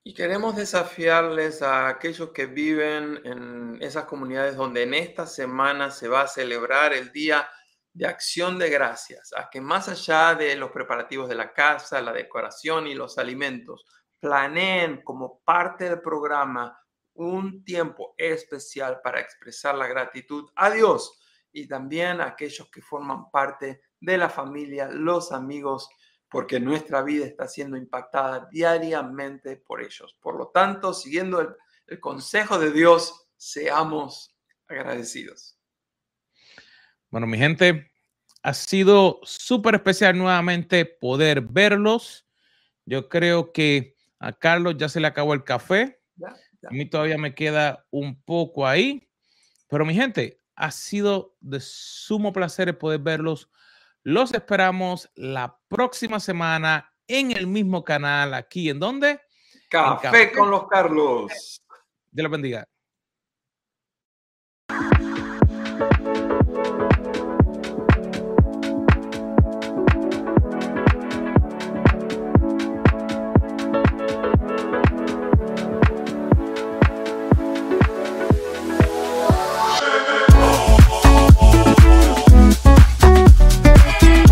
Y 0.05 0.15
queremos 0.15 0.57
desafiarles 0.57 1.62
a 1.62 1.87
aquellos 1.87 2.31
que 2.31 2.47
viven 2.47 3.21
en 3.25 3.79
esas 3.81 4.05
comunidades 4.07 4.57
donde 4.57 4.83
en 4.83 4.95
esta 4.95 5.27
semana 5.27 5.93
se 5.93 6.09
va 6.09 6.23
a 6.23 6.27
celebrar 6.27 6.93
el 6.93 7.12
Día 7.12 7.49
de 7.93 8.07
Acción 8.07 8.59
de 8.59 8.69
Gracias, 8.69 9.33
a 9.37 9.49
que 9.49 9.61
más 9.61 9.88
allá 9.88 10.35
de 10.35 10.57
los 10.57 10.73
preparativos 10.73 11.29
de 11.29 11.37
la 11.37 11.53
casa, 11.53 12.01
la 12.01 12.12
decoración 12.12 12.88
y 12.88 12.95
los 12.95 13.17
alimentos, 13.17 13.85
planeen 14.19 15.03
como 15.03 15.41
parte 15.45 15.85
del 15.85 16.01
programa 16.01 16.77
un 17.15 17.65
tiempo 17.65 18.15
especial 18.17 19.01
para 19.05 19.21
expresar 19.21 19.77
la 19.77 19.87
gratitud 19.87 20.51
a 20.57 20.71
Dios 20.71 21.21
y 21.53 21.69
también 21.69 22.21
a 22.21 22.29
aquellos 22.29 22.69
que 22.71 22.83
forman 22.83 23.31
parte 23.31 23.83
de 24.01 24.19
la 24.19 24.29
familia, 24.29 24.88
los 24.88 25.31
amigos 25.31 25.88
porque 26.33 26.59
nuestra 26.59 27.03
vida 27.03 27.27
está 27.27 27.47
siendo 27.47 27.77
impactada 27.77 28.49
diariamente 28.51 29.57
por 29.57 29.83
ellos. 29.83 30.16
Por 30.18 30.38
lo 30.38 30.49
tanto, 30.49 30.95
siguiendo 30.95 31.40
el, 31.87 32.01
consejo 32.01 32.59
de 32.59 32.73
Dios, 32.73 33.29
seamos 33.37 34.35
agradecidos. 34.66 35.59
Bueno, 37.11 37.27
mi 37.27 37.37
gente, 37.37 37.92
ha 38.42 38.55
sido 38.55 39.21
súper 39.25 39.75
especial 39.75 40.16
nuevamente 40.16 40.87
poder 40.87 41.42
verlos. 41.42 42.27
Yo 42.87 43.11
creo 43.11 43.53
que 43.53 43.95
a 44.18 44.33
Carlos 44.33 44.77
ya 44.79 44.88
se 44.88 45.01
le 45.01 45.09
acabó 45.09 45.35
el 45.35 45.45
café. 45.45 46.01
A 46.25 46.71
mí 46.71 46.88
todavía 46.88 47.18
me 47.18 47.35
queda 47.35 47.87
un 47.90 48.23
poco 48.23 48.66
ahí. 48.66 49.07
Pero 49.68 49.85
mi 49.85 49.95
gente, 49.95 50.38
ha 50.57 50.71
sido 50.71 51.37
de 51.40 51.61
sumo 51.61 52.33
placer 52.33 52.79
poder 52.79 53.01
verlos 53.01 53.51
los 54.03 54.35
esperamos 54.35 55.11
la 55.15 55.59
próxima 55.69 56.21
semana 56.21 56.93
en 57.07 57.31
el 57.33 57.47
mismo 57.47 57.85
canal, 57.85 58.35
aquí 58.35 58.69
en 58.69 58.79
donde? 58.79 59.21
Café, 59.69 60.33
con 60.33 60.51
los 60.51 60.67
Carlos. 60.69 61.62
Dios 62.11 62.23
los 62.23 62.33
bendiga. 62.33 62.69